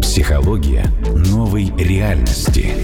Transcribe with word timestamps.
Психология 0.00 0.84
новой 1.14 1.72
реальности. 1.78 2.74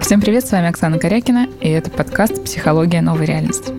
Всем 0.00 0.20
привет, 0.20 0.46
с 0.46 0.52
вами 0.52 0.68
Оксана 0.68 0.98
Корякина, 0.98 1.48
и 1.60 1.68
это 1.68 1.90
подкаст 1.90 2.44
«Психология 2.44 3.00
новой 3.00 3.26
реальности». 3.26 3.72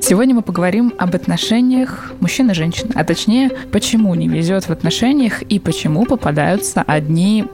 Сегодня 0.00 0.34
мы 0.34 0.42
поговорим 0.42 0.94
об 0.98 1.14
отношениях 1.14 2.12
мужчин 2.20 2.50
и 2.50 2.54
женщин, 2.54 2.90
а 2.94 3.04
точнее, 3.04 3.50
почему 3.72 4.14
не 4.14 4.28
везет 4.28 4.64
в 4.64 4.70
отношениях 4.70 5.42
и 5.42 5.58
почему 5.58 6.06
попадаются 6.06 6.82
одни 6.82 7.44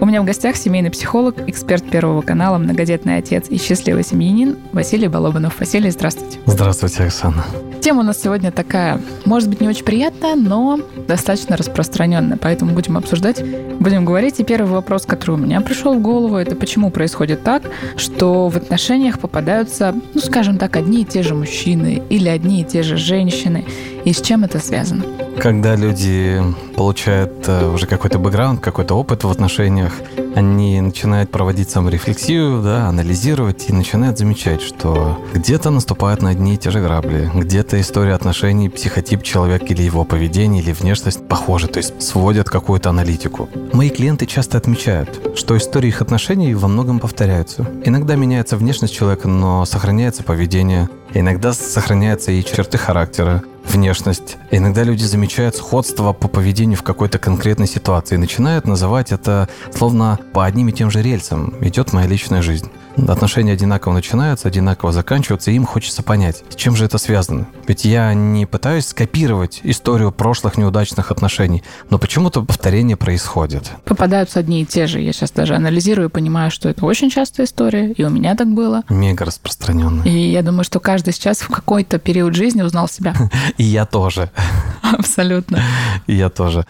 у 0.00 0.06
меня 0.06 0.22
в 0.22 0.24
гостях 0.24 0.56
семейный 0.56 0.90
психолог, 0.90 1.48
эксперт 1.48 1.88
Первого 1.88 2.22
канала, 2.22 2.58
многодетный 2.58 3.16
отец 3.16 3.46
и 3.48 3.58
счастливый 3.58 4.04
семьянин 4.04 4.56
Василий 4.72 5.08
Балобанов. 5.08 5.58
Василий, 5.58 5.90
здравствуйте. 5.90 6.38
Здравствуйте, 6.46 7.04
Оксана. 7.04 7.44
Тема 7.80 8.00
у 8.00 8.02
нас 8.02 8.20
сегодня 8.20 8.50
такая, 8.50 9.00
может 9.24 9.48
быть, 9.48 9.60
не 9.60 9.68
очень 9.68 9.84
приятная, 9.84 10.34
но 10.34 10.80
достаточно 11.06 11.56
распространенная, 11.56 12.36
поэтому 12.36 12.74
будем 12.74 12.96
обсуждать, 12.96 13.42
будем 13.78 14.04
говорить. 14.04 14.40
И 14.40 14.44
первый 14.44 14.70
вопрос, 14.70 15.06
который 15.06 15.32
у 15.32 15.38
меня 15.38 15.60
пришел 15.60 15.94
в 15.94 16.02
голову, 16.02 16.36
это 16.36 16.56
почему 16.56 16.90
происходит 16.90 17.44
так, 17.44 17.62
что 17.96 18.48
в 18.48 18.56
отношениях 18.56 19.18
попадаются, 19.18 19.94
ну, 20.14 20.20
скажем 20.20 20.58
так, 20.58 20.76
одни 20.76 21.02
и 21.02 21.04
те 21.04 21.22
же 21.22 21.34
мужчины 21.34 22.02
или 22.10 22.28
одни 22.28 22.62
и 22.62 22.64
те 22.64 22.82
же 22.82 22.96
женщины, 22.96 23.64
и 24.08 24.12
с 24.14 24.22
чем 24.22 24.44
это 24.44 24.58
связано? 24.58 25.04
Когда 25.38 25.76
люди 25.76 26.42
получают 26.74 27.46
э, 27.46 27.70
уже 27.70 27.86
какой-то 27.86 28.18
бэкграунд, 28.18 28.60
какой-то 28.60 28.94
опыт 28.94 29.22
в 29.24 29.30
отношениях, 29.30 29.92
они 30.34 30.80
начинают 30.80 31.30
проводить 31.30 31.68
саморефлексию, 31.68 32.62
да, 32.62 32.88
анализировать 32.88 33.68
и 33.68 33.72
начинают 33.72 34.18
замечать, 34.18 34.62
что 34.62 35.18
где-то 35.34 35.70
наступают 35.70 36.22
на 36.22 36.30
одни 36.30 36.54
и 36.54 36.56
те 36.56 36.70
же 36.70 36.80
грабли, 36.80 37.30
где-то 37.34 37.80
история 37.80 38.14
отношений, 38.14 38.68
психотип 38.68 39.22
человека 39.22 39.66
или 39.66 39.82
его 39.82 40.04
поведение, 40.04 40.62
или 40.62 40.72
внешность 40.72 41.26
похожи, 41.28 41.68
то 41.68 41.78
есть 41.78 42.00
сводят 42.02 42.48
какую-то 42.48 42.88
аналитику. 42.88 43.48
Мои 43.72 43.90
клиенты 43.90 44.26
часто 44.26 44.56
отмечают, 44.56 45.36
что 45.36 45.56
истории 45.56 45.88
их 45.88 46.00
отношений 46.00 46.54
во 46.54 46.68
многом 46.68 46.98
повторяются. 46.98 47.66
Иногда 47.84 48.16
меняется 48.16 48.56
внешность 48.56 48.94
человека, 48.94 49.28
но 49.28 49.64
сохраняется 49.66 50.22
поведение. 50.22 50.88
Иногда 51.14 51.52
сохраняются 51.52 52.30
и 52.32 52.44
черты 52.44 52.78
характера, 52.78 53.42
внешность. 53.64 54.36
Иногда 54.50 54.82
люди 54.82 55.04
замечают 55.04 55.56
сходство 55.56 56.12
по 56.12 56.28
поведению 56.28 56.76
в 56.78 56.82
какой-то 56.82 57.18
конкретной 57.18 57.66
ситуации 57.66 58.14
и 58.14 58.18
начинают 58.18 58.66
называть 58.66 59.12
это 59.12 59.48
словно 59.74 60.18
по 60.32 60.44
одним 60.44 60.68
и 60.68 60.72
тем 60.72 60.90
же 60.90 61.02
рельсам 61.02 61.54
идет 61.60 61.92
моя 61.92 62.06
личная 62.06 62.42
жизнь. 62.42 62.70
Отношения 63.06 63.52
одинаково 63.52 63.92
начинаются, 63.92 64.48
одинаково 64.48 64.92
заканчиваются, 64.92 65.50
и 65.50 65.54
им 65.54 65.64
хочется 65.64 66.02
понять, 66.02 66.42
с 66.48 66.56
чем 66.56 66.74
же 66.76 66.84
это 66.84 66.98
связано. 66.98 67.46
Ведь 67.66 67.84
я 67.84 68.12
не 68.14 68.46
пытаюсь 68.46 68.86
скопировать 68.86 69.60
историю 69.62 70.10
прошлых 70.12 70.56
неудачных 70.58 71.10
отношений, 71.10 71.62
но 71.90 71.98
почему-то 71.98 72.42
повторение 72.42 72.96
происходит. 72.96 73.70
Попадаются 73.84 74.40
одни 74.40 74.62
и 74.62 74.66
те 74.66 74.86
же. 74.86 75.00
Я 75.00 75.12
сейчас 75.12 75.30
даже 75.30 75.54
анализирую 75.54 76.08
и 76.08 76.10
понимаю, 76.10 76.50
что 76.50 76.68
это 76.68 76.84
очень 76.84 77.10
частая 77.10 77.46
история, 77.46 77.92
и 77.92 78.04
у 78.04 78.10
меня 78.10 78.34
так 78.34 78.48
было. 78.48 78.82
Мега 78.88 79.24
распространенная. 79.24 80.04
И 80.04 80.30
я 80.30 80.42
думаю, 80.42 80.64
что 80.64 80.80
каждый 80.80 81.12
сейчас 81.12 81.38
в 81.38 81.48
какой-то 81.48 81.98
период 81.98 82.34
жизни 82.34 82.62
узнал 82.62 82.88
себя. 82.88 83.14
И 83.56 83.64
я 83.64 83.86
тоже. 83.86 84.30
Абсолютно. 84.82 85.60
И 86.06 86.14
я 86.14 86.28
тоже. 86.30 86.66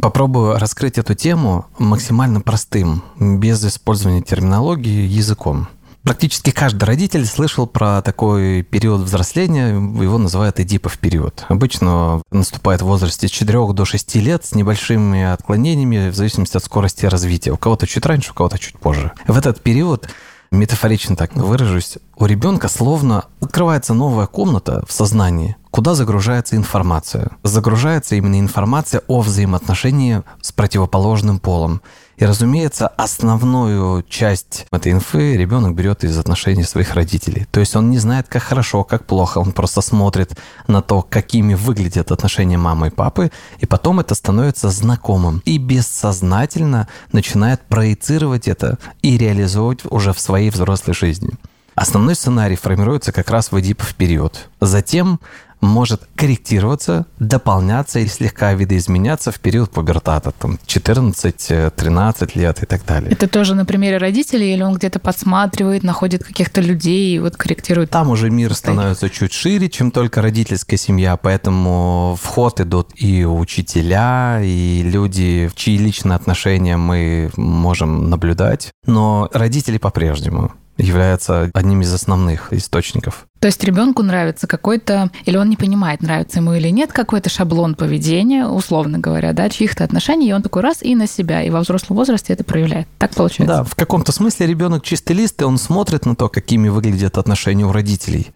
Попробую 0.00 0.58
раскрыть 0.58 0.98
эту 0.98 1.14
тему 1.14 1.66
максимально 1.78 2.40
простым, 2.40 3.02
без 3.18 3.64
использования 3.64 4.22
терминологии, 4.22 5.06
языком. 5.06 5.68
Практически 6.04 6.50
каждый 6.50 6.84
родитель 6.84 7.24
слышал 7.24 7.66
про 7.66 8.02
такой 8.02 8.62
период 8.62 9.00
взросления, 9.00 9.68
его 9.70 10.18
называют 10.18 10.60
эдипов 10.60 10.98
период. 10.98 11.46
Обычно 11.48 12.20
наступает 12.30 12.82
в 12.82 12.86
возрасте 12.86 13.26
с 13.26 13.30
4 13.30 13.72
до 13.72 13.84
6 13.86 14.16
лет 14.16 14.44
с 14.44 14.54
небольшими 14.54 15.22
отклонениями 15.22 16.10
в 16.10 16.14
зависимости 16.14 16.58
от 16.58 16.64
скорости 16.64 17.06
развития. 17.06 17.52
У 17.52 17.56
кого-то 17.56 17.86
чуть 17.86 18.04
раньше, 18.04 18.32
у 18.32 18.34
кого-то 18.34 18.58
чуть 18.58 18.78
позже. 18.78 19.12
В 19.26 19.38
этот 19.38 19.62
период 19.62 20.06
метафорично 20.50 21.16
так 21.16 21.34
выражусь, 21.34 21.96
у 22.16 22.26
ребенка 22.26 22.68
словно 22.68 23.24
открывается 23.40 23.94
новая 23.94 24.26
комната 24.26 24.84
в 24.86 24.92
сознании, 24.92 25.56
куда 25.74 25.96
загружается 25.96 26.54
информация. 26.54 27.32
Загружается 27.42 28.14
именно 28.14 28.38
информация 28.38 29.02
о 29.08 29.22
взаимоотношении 29.22 30.22
с 30.40 30.52
противоположным 30.52 31.40
полом. 31.40 31.82
И, 32.16 32.24
разумеется, 32.24 32.86
основную 32.86 34.04
часть 34.04 34.66
этой 34.70 34.92
инфы 34.92 35.36
ребенок 35.36 35.74
берет 35.74 36.04
из 36.04 36.16
отношений 36.16 36.62
своих 36.62 36.94
родителей. 36.94 37.48
То 37.50 37.58
есть 37.58 37.74
он 37.74 37.90
не 37.90 37.98
знает, 37.98 38.28
как 38.28 38.44
хорошо, 38.44 38.84
как 38.84 39.04
плохо, 39.04 39.38
он 39.38 39.50
просто 39.50 39.80
смотрит 39.80 40.38
на 40.68 40.80
то, 40.80 41.02
какими 41.02 41.54
выглядят 41.54 42.12
отношения 42.12 42.56
мамы 42.56 42.86
и 42.86 42.90
папы, 42.90 43.32
и 43.58 43.66
потом 43.66 43.98
это 43.98 44.14
становится 44.14 44.70
знакомым. 44.70 45.42
И 45.44 45.58
бессознательно 45.58 46.86
начинает 47.10 47.62
проецировать 47.62 48.46
это 48.46 48.78
и 49.02 49.18
реализовывать 49.18 49.80
уже 49.90 50.12
в 50.12 50.20
своей 50.20 50.50
взрослой 50.50 50.94
жизни. 50.94 51.32
Основной 51.74 52.14
сценарий 52.14 52.54
формируется 52.54 53.10
как 53.10 53.30
раз 53.30 53.50
в 53.50 53.58
Эдипов 53.58 53.94
период. 53.96 54.48
Затем 54.60 55.18
может 55.64 56.02
корректироваться, 56.16 57.06
дополняться 57.18 57.98
и 58.00 58.06
слегка 58.06 58.54
видоизменяться 58.54 59.32
в 59.32 59.40
период 59.40 59.70
пубертата, 59.70 60.32
там 60.32 60.58
14-13 60.66 62.38
лет 62.38 62.62
и 62.62 62.66
так 62.66 62.84
далее. 62.84 63.12
Это 63.12 63.28
тоже 63.28 63.54
на 63.54 63.64
примере 63.64 63.98
родителей 63.98 64.54
или 64.54 64.62
он 64.62 64.74
где-то 64.74 64.98
подсматривает, 64.98 65.82
находит 65.82 66.24
каких-то 66.24 66.60
людей 66.60 67.16
и 67.16 67.18
вот 67.18 67.36
корректирует? 67.36 67.90
Там 67.90 68.10
уже 68.10 68.30
мир 68.30 68.54
становится 68.54 69.10
чуть 69.10 69.32
шире, 69.32 69.68
чем 69.68 69.90
только 69.90 70.22
родительская 70.22 70.78
семья, 70.78 71.16
поэтому 71.16 72.18
в 72.20 72.26
ход 72.26 72.60
идут 72.60 72.90
и 72.94 73.24
учителя, 73.24 74.40
и 74.42 74.82
люди, 74.84 75.48
в 75.52 75.56
чьи 75.56 75.76
личные 75.76 76.16
отношения 76.16 76.76
мы 76.76 77.30
можем 77.36 78.10
наблюдать, 78.10 78.70
но 78.86 79.28
родители 79.32 79.78
по-прежнему 79.78 80.52
является 80.76 81.50
одним 81.54 81.82
из 81.82 81.92
основных 81.92 82.52
источников. 82.52 83.26
То 83.44 83.48
есть 83.48 83.62
ребенку 83.62 84.02
нравится 84.02 84.46
какой-то, 84.46 85.10
или 85.26 85.36
он 85.36 85.50
не 85.50 85.56
понимает, 85.56 86.00
нравится 86.00 86.38
ему 86.38 86.54
или 86.54 86.70
нет, 86.70 86.94
какой-то 86.94 87.28
шаблон 87.28 87.74
поведения, 87.74 88.46
условно 88.46 88.98
говоря, 88.98 89.34
да, 89.34 89.50
чьих-то 89.50 89.84
отношений, 89.84 90.30
и 90.30 90.32
он 90.32 90.40
такой 90.40 90.62
раз 90.62 90.82
и 90.82 90.94
на 90.94 91.06
себя, 91.06 91.42
и 91.42 91.50
во 91.50 91.60
взрослом 91.60 91.98
возрасте 91.98 92.32
это 92.32 92.42
проявляет. 92.42 92.88
Так 92.96 93.14
получается? 93.14 93.56
Да, 93.56 93.62
в 93.62 93.74
каком-то 93.74 94.12
смысле 94.12 94.46
ребенок 94.46 94.82
чистый 94.82 95.12
лист, 95.12 95.42
и 95.42 95.44
он 95.44 95.58
смотрит 95.58 96.06
на 96.06 96.16
то, 96.16 96.30
какими 96.30 96.70
выглядят 96.70 97.18
отношения 97.18 97.66
у 97.66 97.72
родителей. 97.72 98.30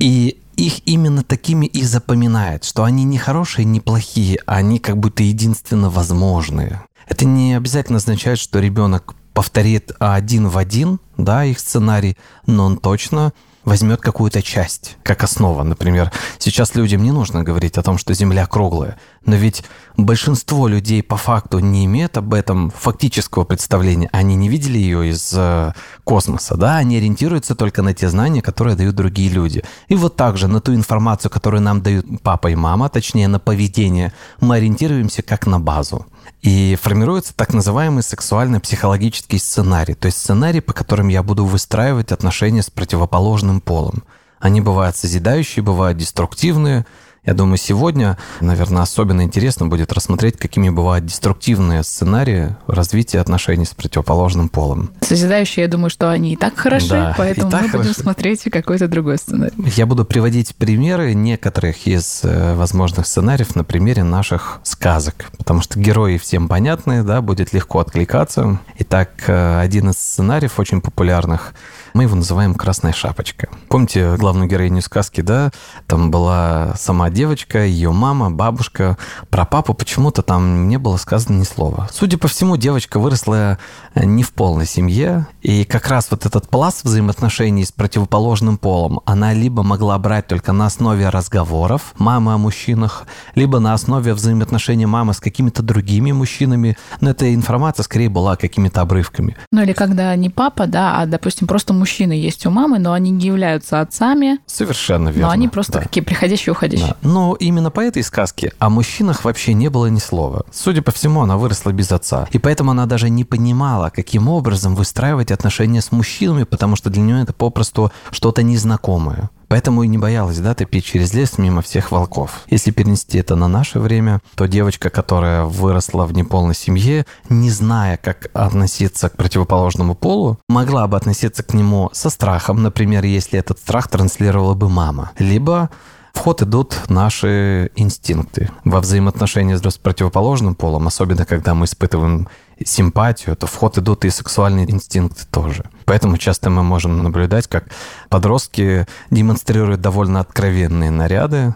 И 0.00 0.40
их 0.56 0.80
именно 0.84 1.22
такими 1.22 1.66
и 1.66 1.84
запоминает, 1.84 2.64
что 2.64 2.82
они 2.82 3.04
не 3.04 3.18
хорошие, 3.18 3.64
не 3.64 3.78
плохие, 3.78 4.40
а 4.46 4.56
они 4.56 4.80
как 4.80 4.98
будто 4.98 5.22
единственно 5.22 5.90
возможные. 5.90 6.82
Это 7.06 7.24
не 7.24 7.54
обязательно 7.54 7.98
означает, 7.98 8.40
что 8.40 8.58
ребенок 8.58 9.14
повторит 9.32 9.92
один 10.00 10.48
в 10.48 10.58
один, 10.58 10.98
да, 11.16 11.44
их 11.44 11.60
сценарий, 11.60 12.16
но 12.46 12.64
он 12.64 12.78
точно 12.78 13.32
возьмет 13.64 14.00
какую-то 14.00 14.42
часть 14.42 14.96
как 15.02 15.22
основа. 15.22 15.62
Например, 15.62 16.10
сейчас 16.38 16.74
людям 16.74 17.02
не 17.02 17.12
нужно 17.12 17.42
говорить 17.42 17.78
о 17.78 17.82
том, 17.82 17.98
что 17.98 18.14
Земля 18.14 18.46
круглая, 18.46 18.98
но 19.24 19.36
ведь 19.36 19.64
большинство 19.96 20.66
людей 20.66 21.02
по 21.02 21.16
факту 21.16 21.58
не 21.58 21.84
имеют 21.84 22.16
об 22.16 22.32
этом 22.34 22.70
фактического 22.70 23.44
представления. 23.44 24.08
Они 24.12 24.34
не 24.34 24.48
видели 24.48 24.78
ее 24.78 25.10
из 25.10 25.32
э, 25.36 25.72
космоса, 26.04 26.56
да, 26.56 26.76
они 26.76 26.96
ориентируются 26.96 27.54
только 27.54 27.82
на 27.82 27.92
те 27.92 28.08
знания, 28.08 28.42
которые 28.42 28.76
дают 28.76 28.94
другие 28.94 29.28
люди. 29.28 29.62
И 29.88 29.94
вот 29.94 30.16
также 30.16 30.48
на 30.48 30.60
ту 30.60 30.74
информацию, 30.74 31.30
которую 31.30 31.60
нам 31.60 31.82
дают 31.82 32.06
папа 32.22 32.48
и 32.48 32.54
мама, 32.54 32.88
точнее 32.88 33.28
на 33.28 33.38
поведение, 33.38 34.12
мы 34.40 34.56
ориентируемся 34.56 35.22
как 35.22 35.46
на 35.46 35.60
базу. 35.60 36.06
И 36.42 36.74
формируется 36.80 37.34
так 37.34 37.52
называемый 37.52 38.02
сексуально-психологический 38.02 39.38
сценарий, 39.38 39.94
то 39.94 40.06
есть 40.06 40.18
сценарий, 40.18 40.60
по 40.60 40.72
которым 40.72 41.08
я 41.08 41.22
буду 41.22 41.44
выстраивать 41.44 42.12
отношения 42.12 42.62
с 42.62 42.70
противоположным 42.70 43.60
полом. 43.60 44.04
Они 44.38 44.62
бывают 44.62 44.96
созидающие, 44.96 45.62
бывают 45.62 45.98
деструктивные, 45.98 46.86
я 47.24 47.34
думаю, 47.34 47.58
сегодня, 47.58 48.16
наверное, 48.40 48.82
особенно 48.82 49.22
интересно 49.22 49.66
будет 49.66 49.92
рассмотреть, 49.92 50.38
какими 50.38 50.70
бывают 50.70 51.04
деструктивные 51.04 51.82
сценарии 51.82 52.56
развития 52.66 53.20
отношений 53.20 53.66
с 53.66 53.74
противоположным 53.74 54.48
полом. 54.48 54.90
Созидающие, 55.02 55.64
я 55.64 55.68
думаю, 55.68 55.90
что 55.90 56.10
они 56.10 56.32
и 56.32 56.36
так 56.36 56.56
хороши, 56.56 56.88
да, 56.88 57.14
поэтому 57.18 57.50
так 57.50 57.62
мы 57.62 57.68
хороши. 57.68 57.88
будем 57.90 58.02
смотреть 58.02 58.42
какой-то 58.50 58.88
другой 58.88 59.18
сценарий. 59.18 59.52
Я 59.76 59.84
буду 59.84 60.04
приводить 60.06 60.54
примеры 60.56 61.12
некоторых 61.12 61.86
из 61.86 62.20
э, 62.24 62.54
возможных 62.54 63.06
сценариев 63.06 63.54
на 63.54 63.64
примере 63.64 64.02
наших 64.02 64.60
сказок, 64.62 65.26
потому 65.36 65.60
что 65.60 65.78
герои 65.78 66.16
всем 66.16 66.48
понятны, 66.48 67.02
да, 67.02 67.20
будет 67.20 67.52
легко 67.52 67.80
откликаться. 67.80 68.60
Итак, 68.78 69.10
э, 69.26 69.60
один 69.60 69.90
из 69.90 69.98
сценариев 69.98 70.58
очень 70.58 70.80
популярных 70.80 71.52
мы 71.94 72.04
его 72.04 72.16
называем 72.16 72.54
«Красная 72.54 72.92
шапочка». 72.92 73.48
Помните 73.68 74.16
главную 74.16 74.48
героиню 74.48 74.82
сказки, 74.82 75.20
да? 75.20 75.50
Там 75.86 76.10
была 76.10 76.74
сама 76.76 77.10
девочка, 77.10 77.64
ее 77.64 77.92
мама, 77.92 78.30
бабушка. 78.30 78.96
Про 79.28 79.44
папу 79.44 79.74
почему-то 79.74 80.22
там 80.22 80.68
не 80.68 80.78
было 80.78 80.96
сказано 80.96 81.38
ни 81.38 81.44
слова. 81.44 81.88
Судя 81.92 82.18
по 82.18 82.28
всему, 82.28 82.56
девочка 82.56 82.98
выросла 82.98 83.58
э, 83.94 84.04
не 84.04 84.22
в 84.22 84.32
полной 84.32 84.66
семье, 84.66 85.26
и 85.42 85.64
как 85.64 85.88
раз 85.88 86.08
вот 86.10 86.26
этот 86.26 86.48
пласт 86.48 86.84
взаимоотношений 86.84 87.64
с 87.64 87.72
противоположным 87.72 88.58
полом 88.58 89.00
она 89.04 89.32
либо 89.32 89.62
могла 89.62 89.98
брать 89.98 90.26
только 90.26 90.52
на 90.52 90.66
основе 90.66 91.08
разговоров 91.08 91.94
мамы 91.98 92.34
о 92.34 92.38
мужчинах, 92.38 93.06
либо 93.34 93.58
на 93.58 93.74
основе 93.74 94.14
взаимоотношений 94.14 94.86
мамы 94.86 95.14
с 95.14 95.20
какими-то 95.20 95.62
другими 95.62 96.12
мужчинами. 96.12 96.76
Но 97.00 97.10
эта 97.10 97.34
информация 97.34 97.84
скорее 97.84 98.08
была 98.08 98.36
какими-то 98.36 98.80
обрывками. 98.80 99.36
Ну 99.52 99.62
или 99.62 99.72
когда 99.72 100.14
не 100.16 100.30
папа, 100.30 100.66
да, 100.66 100.98
а, 100.98 101.06
допустим, 101.06 101.46
просто 101.46 101.72
мужчины 101.80 102.12
есть 102.12 102.46
у 102.46 102.50
мамы, 102.50 102.78
но 102.78 102.92
они 102.92 103.10
не 103.10 103.26
являются 103.26 103.80
отцами. 103.80 104.38
Совершенно 104.46 105.08
верно. 105.08 105.26
Но 105.26 105.30
они 105.30 105.48
просто 105.48 105.72
да. 105.72 105.80
такие 105.80 106.02
приходящие, 106.02 106.52
уходящие. 106.52 106.94
Да. 107.02 107.08
Но 107.08 107.34
именно 107.34 107.70
по 107.70 107.80
этой 107.80 108.02
сказке 108.02 108.52
о 108.58 108.68
мужчинах 108.70 109.24
вообще 109.24 109.54
не 109.54 109.68
было 109.68 109.86
ни 109.86 109.98
слова. 109.98 110.44
Судя 110.52 110.82
по 110.82 110.92
всему, 110.92 111.22
она 111.22 111.36
выросла 111.36 111.72
без 111.72 111.90
отца. 111.90 112.28
И 112.30 112.38
поэтому 112.38 112.70
она 112.70 112.86
даже 112.86 113.10
не 113.10 113.24
понимала, 113.24 113.90
каким 113.90 114.28
образом 114.28 114.74
выстраивать 114.74 115.32
отношения 115.32 115.80
с 115.80 115.90
мужчинами, 115.90 116.44
потому 116.44 116.76
что 116.76 116.90
для 116.90 117.02
нее 117.02 117.22
это 117.22 117.32
попросту 117.32 117.90
что-то 118.10 118.42
незнакомое. 118.42 119.30
Поэтому 119.50 119.82
и 119.82 119.88
не 119.88 119.98
боялась, 119.98 120.38
да, 120.38 120.54
топить 120.54 120.84
через 120.84 121.12
лес 121.12 121.36
мимо 121.36 121.60
всех 121.60 121.90
волков. 121.90 122.42
Если 122.50 122.70
перенести 122.70 123.18
это 123.18 123.34
на 123.34 123.48
наше 123.48 123.80
время, 123.80 124.20
то 124.36 124.46
девочка, 124.46 124.90
которая 124.90 125.42
выросла 125.42 126.06
в 126.06 126.12
неполной 126.12 126.54
семье, 126.54 127.04
не 127.28 127.50
зная, 127.50 127.96
как 127.96 128.30
относиться 128.32 129.08
к 129.08 129.16
противоположному 129.16 129.96
полу, 129.96 130.38
могла 130.48 130.86
бы 130.86 130.96
относиться 130.96 131.42
к 131.42 131.52
нему 131.52 131.90
со 131.92 132.10
страхом, 132.10 132.62
например, 132.62 133.02
если 133.02 133.40
этот 133.40 133.58
страх 133.58 133.88
транслировала 133.88 134.54
бы 134.54 134.68
мама. 134.68 135.10
Либо 135.18 135.68
в 136.12 136.20
ход 136.20 136.42
идут 136.42 136.76
наши 136.88 137.70
инстинкты. 137.74 138.50
Во 138.64 138.80
взаимоотношении 138.80 139.56
с 139.56 139.78
противоположным 139.78 140.54
полом, 140.54 140.86
особенно 140.86 141.24
когда 141.24 141.54
мы 141.54 141.64
испытываем 141.64 142.28
симпатию, 142.64 143.36
то 143.36 143.46
в 143.46 143.54
ход 143.54 143.78
идут 143.78 144.04
и 144.04 144.10
сексуальные 144.10 144.70
инстинкты 144.70 145.24
тоже. 145.30 145.64
Поэтому 145.84 146.18
часто 146.18 146.50
мы 146.50 146.62
можем 146.62 147.02
наблюдать, 147.02 147.46
как 147.46 147.64
подростки 148.08 148.86
демонстрируют 149.10 149.80
довольно 149.80 150.20
откровенные 150.20 150.90
наряды, 150.90 151.54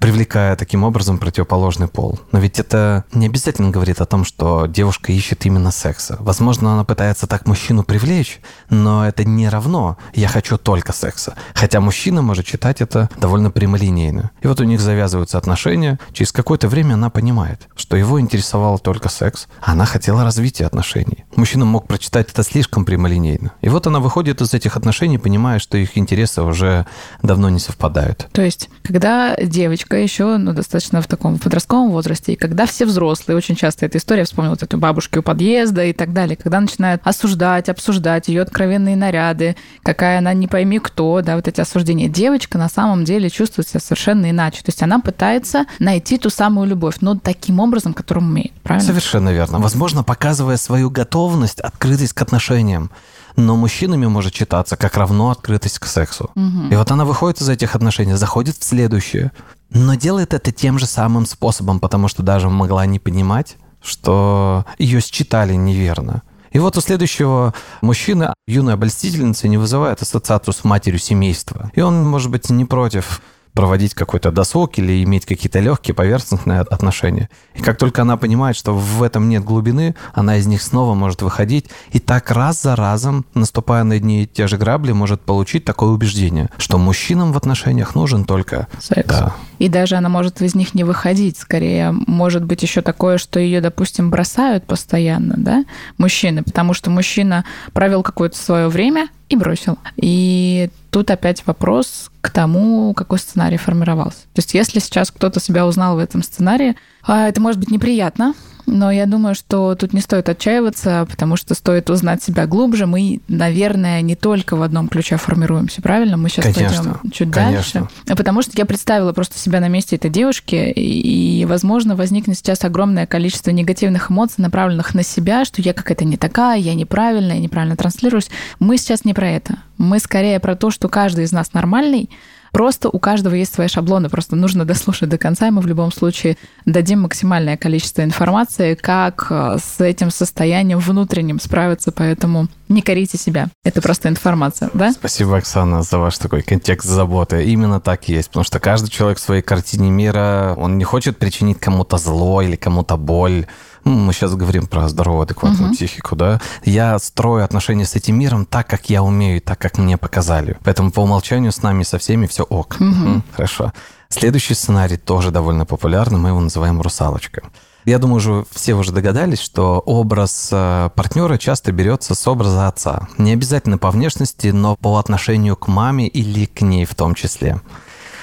привлекая 0.00 0.56
таким 0.56 0.84
образом 0.84 1.18
противоположный 1.18 1.88
пол. 1.88 2.18
Но 2.32 2.38
ведь 2.38 2.58
это 2.58 3.04
не 3.12 3.26
обязательно 3.26 3.70
говорит 3.70 4.00
о 4.00 4.06
том, 4.06 4.24
что 4.24 4.66
девушка 4.66 5.12
ищет 5.12 5.46
именно 5.46 5.70
секса. 5.70 6.16
Возможно, 6.20 6.72
она 6.72 6.84
пытается 6.84 7.26
так 7.26 7.46
мужчину 7.46 7.82
привлечь, 7.82 8.40
но 8.70 9.06
это 9.06 9.24
не 9.24 9.48
равно 9.48 9.96
«я 10.14 10.28
хочу 10.28 10.58
только 10.58 10.92
секса». 10.92 11.34
Хотя 11.54 11.80
мужчина 11.80 12.22
может 12.22 12.46
читать 12.46 12.80
это 12.80 13.08
довольно 13.16 13.50
прямолинейно. 13.50 14.30
И 14.40 14.46
вот 14.46 14.60
у 14.60 14.64
них 14.64 14.80
завязываются 14.80 15.38
отношения. 15.38 15.98
Через 16.12 16.32
какое-то 16.32 16.68
время 16.68 16.94
она 16.94 17.10
понимает, 17.10 17.68
что 17.76 17.96
его 17.96 18.20
интересовал 18.20 18.78
только 18.78 19.08
секс, 19.08 19.48
а 19.60 19.72
она 19.72 19.86
хотела 19.86 20.24
развития 20.24 20.66
отношений. 20.66 21.24
Мужчина 21.36 21.64
мог 21.64 21.86
прочитать 21.86 22.30
это 22.30 22.42
слишком 22.42 22.84
прямолинейно. 22.84 23.52
И 23.60 23.68
вот 23.68 23.86
она 23.86 24.00
выходит 24.00 24.40
из 24.40 24.54
этих 24.54 24.76
отношений, 24.76 25.18
понимая, 25.18 25.58
что 25.58 25.76
их 25.76 25.96
интересы 25.98 26.42
уже 26.42 26.86
давно 27.22 27.48
не 27.48 27.58
совпадают. 27.58 28.28
То 28.32 28.42
есть, 28.42 28.68
когда 28.82 29.36
девочка 29.36 29.81
девочка 29.82 29.96
еще, 29.96 30.36
ну, 30.38 30.52
достаточно 30.52 31.00
в 31.02 31.06
таком 31.06 31.38
подростковом 31.38 31.90
возрасте, 31.90 32.32
и 32.32 32.36
когда 32.36 32.66
все 32.66 32.86
взрослые, 32.86 33.36
очень 33.36 33.56
часто 33.56 33.86
эта 33.86 33.98
история, 33.98 34.24
вспомнила 34.24 34.52
вот 34.52 34.62
эту 34.62 34.78
бабушку 34.78 35.20
у 35.20 35.22
подъезда 35.22 35.84
и 35.84 35.92
так 35.92 36.12
далее, 36.12 36.36
когда 36.36 36.60
начинают 36.60 37.02
осуждать, 37.04 37.68
обсуждать 37.68 38.28
ее 38.28 38.42
откровенные 38.42 38.96
наряды, 38.96 39.56
какая 39.82 40.18
она 40.18 40.32
не 40.34 40.46
пойми 40.46 40.78
кто, 40.78 41.20
да, 41.22 41.36
вот 41.36 41.48
эти 41.48 41.60
осуждения. 41.60 42.08
Девочка 42.08 42.58
на 42.58 42.68
самом 42.68 43.04
деле 43.04 43.30
чувствует 43.30 43.68
себя 43.68 43.80
совершенно 43.80 44.30
иначе. 44.30 44.58
То 44.58 44.68
есть 44.68 44.82
она 44.82 45.00
пытается 45.00 45.64
найти 45.78 46.18
ту 46.18 46.30
самую 46.30 46.68
любовь, 46.68 46.96
но 47.00 47.14
таким 47.14 47.60
образом, 47.60 47.94
которым 47.94 48.30
умеет, 48.30 48.52
правильно? 48.62 48.86
Совершенно 48.86 49.30
верно. 49.30 49.58
Возможно, 49.58 50.04
показывая 50.04 50.56
свою 50.56 50.90
готовность, 50.90 51.60
открытость 51.60 52.12
к 52.12 52.22
отношениям 52.22 52.90
но 53.36 53.56
мужчинами 53.56 54.06
может 54.06 54.32
читаться 54.32 54.76
как 54.76 54.96
равно 54.96 55.30
открытость 55.30 55.78
к 55.78 55.86
сексу. 55.86 56.30
Угу. 56.34 56.68
И 56.70 56.76
вот 56.76 56.90
она 56.90 57.04
выходит 57.04 57.40
из 57.40 57.48
этих 57.48 57.74
отношений, 57.74 58.14
заходит 58.14 58.56
в 58.56 58.64
следующее, 58.64 59.32
но 59.74 59.94
делает 59.94 60.34
это 60.34 60.52
тем 60.52 60.78
же 60.78 60.86
самым 60.86 61.26
способом, 61.26 61.80
потому 61.80 62.08
что 62.08 62.22
даже 62.22 62.48
могла 62.48 62.86
не 62.86 62.98
понимать, 62.98 63.56
что 63.82 64.64
ее 64.78 65.00
считали 65.00 65.54
неверно. 65.54 66.22
И 66.52 66.58
вот 66.58 66.76
у 66.76 66.80
следующего 66.80 67.54
мужчины 67.80 68.34
юная 68.46 68.74
обольстительница 68.74 69.48
не 69.48 69.56
вызывает 69.56 70.02
ассоциацию 70.02 70.52
с 70.52 70.64
матерью 70.64 71.00
семейства. 71.00 71.70
И 71.74 71.80
он, 71.80 72.06
может 72.06 72.30
быть, 72.30 72.50
не 72.50 72.64
против 72.64 73.22
проводить 73.54 73.94
какой-то 73.94 74.30
досуг 74.30 74.78
или 74.78 75.02
иметь 75.04 75.26
какие-то 75.26 75.60
легкие 75.60 75.94
поверхностные 75.94 76.60
отношения. 76.60 77.28
И 77.54 77.60
как 77.60 77.78
только 77.78 78.02
она 78.02 78.16
понимает, 78.16 78.56
что 78.56 78.74
в 78.74 79.02
этом 79.02 79.28
нет 79.28 79.44
глубины, 79.44 79.94
она 80.14 80.36
из 80.38 80.46
них 80.46 80.62
снова 80.62 80.94
может 80.94 81.22
выходить. 81.22 81.66
И 81.90 81.98
так 81.98 82.30
раз 82.30 82.62
за 82.62 82.76
разом, 82.76 83.26
наступая 83.34 83.84
на 83.84 83.96
одни 83.96 84.22
и 84.22 84.26
те 84.26 84.46
же 84.46 84.56
грабли, 84.56 84.92
может 84.92 85.20
получить 85.20 85.64
такое 85.64 85.90
убеждение, 85.90 86.48
что 86.56 86.78
мужчинам 86.78 87.32
в 87.32 87.36
отношениях 87.36 87.94
нужен 87.94 88.24
только... 88.24 88.68
Секс. 88.80 89.08
Да. 89.08 89.34
И 89.58 89.68
даже 89.68 89.96
она 89.96 90.08
может 90.08 90.40
из 90.40 90.54
них 90.54 90.74
не 90.74 90.84
выходить. 90.84 91.36
Скорее, 91.38 91.92
может 91.92 92.44
быть 92.44 92.62
еще 92.62 92.80
такое, 92.80 93.18
что 93.18 93.38
ее, 93.38 93.60
допустим, 93.60 94.10
бросают 94.10 94.66
постоянно, 94.66 95.34
да, 95.36 95.64
мужчины, 95.98 96.42
потому 96.42 96.74
что 96.74 96.90
мужчина 96.90 97.44
провел 97.72 98.02
какое-то 98.02 98.36
свое 98.36 98.68
время, 98.68 99.08
и 99.32 99.36
бросил. 99.36 99.78
И 99.96 100.70
тут 100.90 101.10
опять 101.10 101.46
вопрос 101.46 102.10
к 102.20 102.30
тому, 102.30 102.92
какой 102.94 103.18
сценарий 103.18 103.56
формировался. 103.56 104.20
То 104.34 104.38
есть 104.38 104.54
если 104.54 104.78
сейчас 104.78 105.10
кто-то 105.10 105.40
себя 105.40 105.66
узнал 105.66 105.96
в 105.96 105.98
этом 105.98 106.22
сценарии, 106.22 106.76
а, 107.02 107.28
это 107.28 107.40
может 107.40 107.58
быть 107.58 107.70
неприятно, 107.70 108.34
но 108.66 108.90
я 108.90 109.06
думаю, 109.06 109.34
что 109.34 109.74
тут 109.74 109.92
не 109.92 110.00
стоит 110.00 110.28
отчаиваться, 110.28 111.06
потому 111.10 111.36
что 111.36 111.54
стоит 111.54 111.90
узнать 111.90 112.22
себя 112.22 112.46
глубже. 112.46 112.86
Мы, 112.86 113.20
наверное, 113.28 114.00
не 114.02 114.14
только 114.14 114.56
в 114.56 114.62
одном 114.62 114.88
ключе 114.88 115.16
формируемся, 115.16 115.82
правильно? 115.82 116.16
Мы 116.16 116.28
сейчас 116.28 116.54
конечно, 116.54 116.76
пойдем 116.76 117.10
чуть 117.10 117.32
конечно. 117.32 117.80
дальше. 117.80 118.16
Потому 118.16 118.42
что 118.42 118.52
я 118.56 118.64
представила 118.64 119.12
просто 119.12 119.38
себя 119.38 119.60
на 119.60 119.68
месте 119.68 119.96
этой 119.96 120.10
девушки, 120.10 120.72
и, 120.74 121.44
возможно, 121.44 121.96
возникнет 121.96 122.36
сейчас 122.38 122.64
огромное 122.64 123.06
количество 123.06 123.50
негативных 123.50 124.10
эмоций, 124.10 124.42
направленных 124.42 124.94
на 124.94 125.02
себя, 125.02 125.44
что 125.44 125.60
я 125.60 125.74
какая-то 125.74 126.04
не 126.04 126.16
такая, 126.16 126.58
я 126.58 126.74
неправильная, 126.74 127.36
я 127.36 127.42
неправильно 127.42 127.76
транслируюсь. 127.76 128.30
Мы 128.58 128.76
сейчас 128.78 129.04
не 129.04 129.14
про 129.14 129.28
это. 129.28 129.58
Мы 129.78 129.98
скорее 129.98 130.38
про 130.40 130.54
то, 130.54 130.70
что 130.70 130.88
каждый 130.88 131.24
из 131.24 131.32
нас 131.32 131.52
нормальный, 131.52 132.10
Просто 132.52 132.90
у 132.90 132.98
каждого 132.98 133.34
есть 133.34 133.54
свои 133.54 133.66
шаблоны, 133.66 134.10
просто 134.10 134.36
нужно 134.36 134.64
дослушать 134.66 135.08
до 135.08 135.16
конца, 135.16 135.48
и 135.48 135.50
мы 135.50 135.62
в 135.62 135.66
любом 135.66 135.90
случае 135.90 136.36
дадим 136.66 137.00
максимальное 137.00 137.56
количество 137.56 138.02
информации, 138.02 138.74
как 138.74 139.26
э, 139.30 139.56
с 139.58 139.80
этим 139.80 140.10
состоянием 140.10 140.78
внутренним 140.78 141.40
справиться, 141.40 141.92
поэтому 141.92 142.48
не 142.68 142.82
корите 142.82 143.16
себя. 143.16 143.48
Это 143.64 143.80
просто 143.80 144.08
информация, 144.08 144.70
да? 144.74 144.92
Спасибо, 144.92 145.38
Оксана, 145.38 145.82
за 145.82 145.98
ваш 145.98 146.18
такой 146.18 146.42
контекст 146.42 146.88
заботы. 146.88 147.44
Именно 147.44 147.80
так 147.80 148.08
и 148.08 148.12
есть, 148.12 148.28
потому 148.28 148.44
что 148.44 148.60
каждый 148.60 148.90
человек 148.90 149.18
в 149.18 149.22
своей 149.22 149.42
картине 149.42 149.90
мира, 149.90 150.54
он 150.58 150.76
не 150.76 150.84
хочет 150.84 151.18
причинить 151.18 151.58
кому-то 151.58 151.96
зло 151.96 152.42
или 152.42 152.56
кому-то 152.56 152.96
боль, 152.96 153.46
мы 153.84 154.12
сейчас 154.12 154.34
говорим 154.34 154.66
про 154.66 154.88
здоровую, 154.88 155.22
адекватную 155.22 155.68
угу. 155.68 155.74
психику, 155.74 156.16
да, 156.16 156.40
я 156.64 156.98
строю 156.98 157.44
отношения 157.44 157.84
с 157.84 157.94
этим 157.94 158.18
миром 158.18 158.46
так, 158.46 158.66
как 158.66 158.90
я 158.90 159.02
умею, 159.02 159.40
так, 159.40 159.58
как 159.58 159.78
мне 159.78 159.96
показали. 159.96 160.56
Поэтому 160.64 160.90
по 160.90 161.00
умолчанию 161.00 161.52
с 161.52 161.62
нами 161.62 161.82
со 161.82 161.98
всеми 161.98 162.26
все 162.26 162.44
ок. 162.44 162.76
Угу. 162.80 163.22
Хорошо. 163.32 163.72
Следующий 164.08 164.54
сценарий 164.54 164.98
тоже 164.98 165.30
довольно 165.30 165.64
популярный, 165.64 166.18
мы 166.18 166.28
его 166.30 166.40
называем 166.40 166.80
«Русалочка». 166.80 167.42
Я 167.84 167.98
думаю, 167.98 168.16
уже 168.18 168.44
все 168.52 168.74
уже 168.74 168.92
догадались, 168.92 169.40
что 169.40 169.80
образ 169.80 170.50
э, 170.52 170.90
партнера 170.94 171.36
часто 171.36 171.72
берется 171.72 172.14
с 172.14 172.28
образа 172.28 172.68
отца. 172.68 173.08
Не 173.18 173.32
обязательно 173.32 173.76
по 173.76 173.90
внешности, 173.90 174.48
но 174.48 174.76
по 174.76 174.98
отношению 174.98 175.56
к 175.56 175.66
маме 175.66 176.06
или 176.06 176.44
к 176.44 176.60
ней 176.60 176.84
в 176.84 176.94
том 176.94 177.14
числе. 177.14 177.60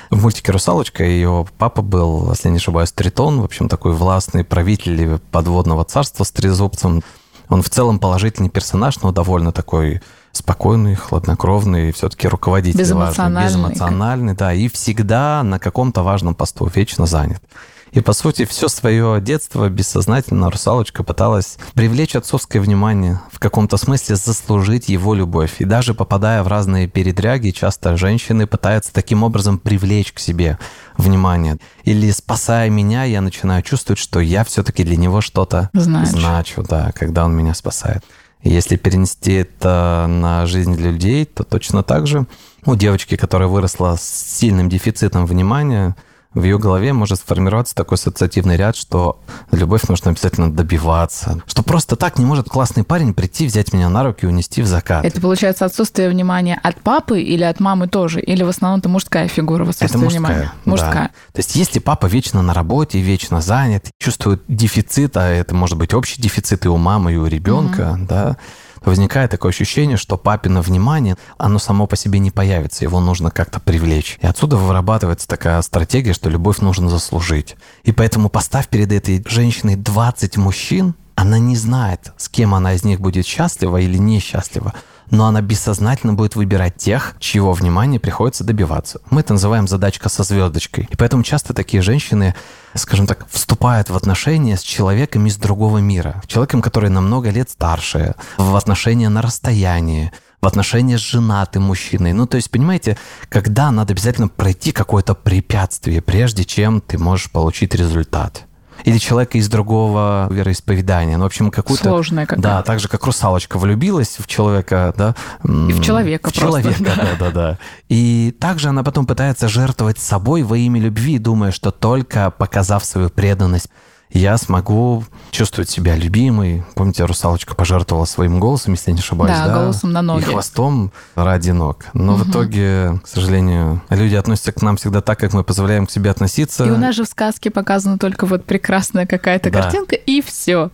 В 0.10 0.24
мультике 0.24 0.52
«Русалочка» 0.52 1.04
ее 1.04 1.46
папа 1.60 1.84
был, 1.84 2.32
если 2.32 2.50
не 2.50 2.58
ошибаюсь, 2.58 2.92
Тритон, 2.92 3.42
в 3.42 3.44
общем, 3.44 3.70
такой 3.70 3.94
властный 3.94 4.44
правитель 4.44 5.20
подводного 5.32 5.86
царства 5.86 6.24
с 6.24 6.32
трезубцем. 6.32 7.04
Он 7.48 7.62
в 7.62 7.70
целом 7.70 8.00
положительный 8.00 8.50
персонаж, 8.50 9.00
но 9.02 9.12
довольно 9.12 9.52
такой 9.52 10.02
спокойный, 10.32 10.96
хладнокровный, 10.96 11.92
все-таки 11.92 12.28
руководитель 12.28 12.80
безэмоциональный, 12.80 13.44
важный, 13.44 13.62
безэмоциональный, 13.62 14.34
да, 14.34 14.54
и 14.54 14.68
всегда 14.68 15.44
на 15.44 15.60
каком-то 15.60 16.02
важном 16.02 16.34
посту, 16.34 16.70
вечно 16.74 17.06
занят. 17.06 17.42
И, 17.92 18.02
по 18.02 18.14
сути, 18.14 18.46
все 18.46 18.68
свое 18.68 19.20
детство 19.20 19.68
бессознательно 19.70 20.52
русалочка 20.52 21.04
пыталась 21.04 21.58
привлечь 21.74 22.16
отцовское 22.16 22.62
внимание, 22.62 23.22
в 23.32 23.40
каком-то 23.40 23.78
смысле 23.78 24.16
заслужить 24.16 24.90
его 24.90 25.14
любовь. 25.14 25.56
И 25.60 25.66
даже 25.66 25.94
попадая 25.94 26.44
в 26.44 26.48
разные 26.48 26.88
передряги, 26.88 27.50
часто 27.50 27.98
женщины 27.98 28.48
пытаются 28.48 28.94
таким 28.94 29.24
образом 29.24 29.58
привлечь 29.58 30.12
к 30.12 30.20
себе 30.20 30.60
внимание. 30.98 31.58
Или 31.84 32.12
спасая 32.12 32.70
меня, 32.70 33.06
я 33.06 33.22
начинаю 33.22 33.64
чувствовать, 33.64 34.00
что 34.00 34.20
я 34.20 34.44
все-таки 34.44 34.84
для 34.84 34.98
него 34.98 35.22
что-то 35.22 35.70
значу, 35.74 36.64
да, 36.64 36.92
когда 36.94 37.26
он 37.26 37.36
меня 37.36 37.54
спасает. 37.54 38.04
Если 38.42 38.78
перенести 38.78 39.34
это 39.34 40.06
на 40.08 40.46
жизнь 40.46 40.76
людей, 40.76 41.26
то 41.26 41.44
точно 41.44 41.84
так 41.84 42.08
же 42.08 42.26
у 42.66 42.76
девочки, 42.76 43.18
которая 43.18 43.50
выросла 43.50 43.98
с 44.00 44.38
сильным 44.38 44.70
дефицитом 44.70 45.26
внимания, 45.26 45.96
в 46.34 46.44
ее 46.44 46.60
голове 46.60 46.94
может 46.94 47.20
сформироваться 47.20 47.74
такой 47.74 47.96
ассоциативный 47.96 48.56
ряд, 48.56 48.76
что 48.76 49.20
любовь 49.52 49.84
нужно 49.88 50.12
обязательно 50.12 50.52
добиваться. 50.52 51.42
Что 51.48 51.64
просто 51.64 51.96
так 51.96 52.20
не 52.20 52.26
может 52.26 52.48
классный 52.50 52.84
парень 52.84 53.16
прийти, 53.16 53.48
взять 53.48 53.74
меня 53.74 53.90
на 53.90 54.04
руки 54.04 54.26
и 54.26 54.28
унести 54.28 54.62
в 54.62 54.68
закат. 54.68 55.06
Это 55.06 55.20
получается 55.20 55.66
отсутствие 55.66 56.08
внимания 56.10 56.60
от 56.62 56.82
папы 56.82 57.22
или 57.22 57.44
от 57.44 57.60
мамы 57.60 57.88
тоже? 57.88 58.22
Или 58.22 58.44
в 58.44 58.50
основном 58.50 58.80
это 58.80 58.90
мужская 58.90 59.28
фигура 59.28 59.66
в 59.66 59.70
отсутствии 59.70 59.88
Это 59.90 59.98
мужская, 59.98 60.20
внимания? 60.20 60.52
да. 60.66 60.70
Мужская. 60.72 61.08
То 61.34 61.40
есть 61.40 61.56
если 61.56 61.80
папа 61.80 62.06
вечно 62.06 62.44
на 62.44 62.54
работе, 62.54 63.00
вечно 63.00 63.42
занят, 63.42 63.88
чувствует 64.00 64.44
дефицит, 64.48 65.18
а 65.18 65.28
это 65.28 65.56
может 65.56 65.78
быть 65.80 65.96
общий 65.96 66.22
дефицит 66.22 66.66
и 66.66 66.70
у 66.70 66.78
мамы, 66.78 67.14
и 67.14 67.18
у 67.18 67.26
ребенка, 67.26 67.98
да, 68.08 68.38
возникает 68.84 69.32
такое 69.32 69.52
ощущение, 69.52 69.98
что 69.98 70.18
папино 70.18 70.62
внимание, 70.62 71.18
оно 71.38 71.60
само 71.60 71.88
по 71.88 71.96
себе 71.96 72.20
не 72.20 72.32
появится, 72.32 72.84
его 72.84 73.00
нужно 73.00 73.32
как-то 73.32 73.60
привлечь. 73.60 74.18
И 74.22 74.28
отсюда 74.28 74.58
вырабатывается 74.58 75.28
такая 75.28 75.62
стратегия, 75.62 76.14
что 76.14 76.30
любовь 76.30 76.60
нужно 76.60 76.90
заслужить. 76.90 77.56
И 77.84 77.92
поэтому 77.92 78.30
поставь 78.30 78.68
перед 78.68 78.92
этой 78.92 79.24
женщиной 79.28 79.76
20 79.76 80.38
мужчин, 80.38 80.96
она 81.20 81.38
не 81.38 81.58
знает, 81.58 82.14
с 82.16 82.30
кем 82.30 82.56
она 82.56 82.76
из 82.76 82.86
них 82.86 83.02
будет 83.02 83.26
счастлива 83.26 83.78
или 83.78 83.98
несчастлива 83.98 84.74
но 85.12 85.26
она 85.26 85.42
бессознательно 85.42 86.14
будет 86.14 86.36
выбирать 86.36 86.76
тех, 86.76 87.16
чьего 87.20 87.54
внимания 87.54 88.00
приходится 88.00 88.44
добиваться. 88.44 89.02
Мы 89.10 89.22
это 89.22 89.34
называем 89.34 89.68
задачка 89.68 90.08
со 90.08 90.22
звездочкой. 90.22 90.88
И 90.92 90.96
поэтому 90.96 91.24
часто 91.24 91.56
такие 91.56 91.82
женщины, 91.82 92.36
скажем 92.76 93.08
так, 93.08 93.26
вступают 93.28 93.90
в 93.90 93.96
отношения 93.96 94.56
с 94.56 94.62
человеком 94.62 95.26
из 95.26 95.38
другого 95.38 95.80
мира, 95.80 96.22
человеком, 96.28 96.62
который 96.62 96.92
намного 96.92 97.32
лет 97.32 97.50
старше, 97.50 98.14
в 98.38 98.56
отношения 98.56 99.10
на 99.10 99.24
расстоянии, 99.24 100.12
в 100.42 100.46
отношения 100.46 101.00
с 101.00 101.02
женатым 101.02 101.64
мужчиной. 101.64 102.14
Ну, 102.14 102.28
то 102.28 102.38
есть, 102.38 102.52
понимаете, 102.52 102.96
когда 103.30 103.72
надо 103.72 103.94
обязательно 103.94 104.28
пройти 104.28 104.72
какое-то 104.72 105.16
препятствие, 105.16 106.04
прежде 106.04 106.46
чем 106.46 106.82
ты 106.82 107.00
можешь 107.00 107.32
получить 107.32 107.74
результат 107.74 108.46
или 108.84 108.98
человека 108.98 109.38
из 109.38 109.50
другого 109.50 110.28
вероисповедания. 110.32 111.18
Ну, 111.18 111.24
в 111.24 111.28
общем, 111.28 111.52
какую-то... 111.52 111.84
Сложная 111.84 112.26
какая-то. 112.26 112.42
Да, 112.42 112.62
так 112.64 112.80
же, 112.80 112.88
как 112.88 113.06
русалочка 113.06 113.58
влюбилась 113.58 114.18
в 114.20 114.28
человека, 114.28 114.94
да. 114.98 115.16
И 115.44 115.74
в 115.74 115.82
человека 115.82 116.30
В 116.30 116.34
человека, 116.34 116.84
просто, 116.84 116.96
да, 116.96 117.16
да, 117.20 117.32
да. 117.32 117.58
И 117.90 118.36
также 118.40 118.70
она 118.70 118.84
потом 118.84 119.06
пытается 119.06 119.48
жертвовать 119.48 120.00
собой 120.00 120.44
во 120.44 120.58
имя 120.58 120.80
любви, 120.80 121.18
думая, 121.18 121.52
что 121.52 121.72
только 121.72 122.32
показав 122.32 122.86
свою 122.86 123.10
преданность 123.10 123.70
я 124.12 124.38
смогу 124.38 125.04
чувствовать 125.32 125.70
себя 125.70 125.96
любимой. 125.96 126.64
Помните, 126.76 127.06
русалочка 127.06 127.56
пожертвовала 127.56 128.06
своим 128.06 128.40
голосом, 128.40 128.74
если 128.74 128.90
я 128.92 128.96
не 128.96 129.00
ошибаюсь, 129.02 129.38
Да, 129.38 129.48
да? 129.48 129.62
голосом 129.62 129.92
на 129.92 130.02
ноги. 130.02 130.22
И 130.22 130.26
хвостом 130.26 130.92
ради 131.16 131.52
ног. 131.52 131.86
Но 131.94 132.16
в 132.16 132.30
итоге, 132.30 133.00
к 133.04 133.08
сожалению, 133.08 133.82
люди 133.90 134.16
относятся 134.16 134.52
к 134.52 134.62
нам 134.62 134.78
всегда 134.78 135.02
так, 135.02 135.20
как 135.20 135.34
мы 135.34 135.44
позволяем 135.44 135.86
к 135.86 135.92
себе 135.92 136.10
относиться. 136.10 136.66
И 136.66 136.72
у 136.72 136.78
нас 136.78 136.96
же 136.96 137.04
в 137.04 137.08
сказке 137.08 137.52
показана 137.52 137.98
только 138.00 138.26
вот 138.26 138.46
прекрасная 138.46 139.06
какая-то 139.06 139.52
Да. 139.52 139.62
картинка, 139.62 139.96
и 139.96 140.22
все. 140.22 140.72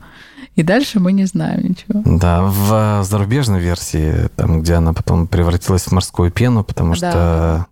И 0.56 0.63
дальше 0.63 1.01
мы 1.01 1.12
не 1.12 1.25
знаем 1.25 1.62
ничего. 1.70 2.01
Да, 2.06 2.42
в 2.44 3.04
зарубежной 3.04 3.60
версии, 3.60 4.30
там, 4.38 4.62
где 4.62 4.75
она 4.75 4.94
потом 4.94 5.27
превратилась 5.27 5.84
в 5.84 5.92
морскую 5.92 6.32
пену, 6.32 6.63
потому 6.63 6.92
Да. 6.96 6.96
что 6.96 7.65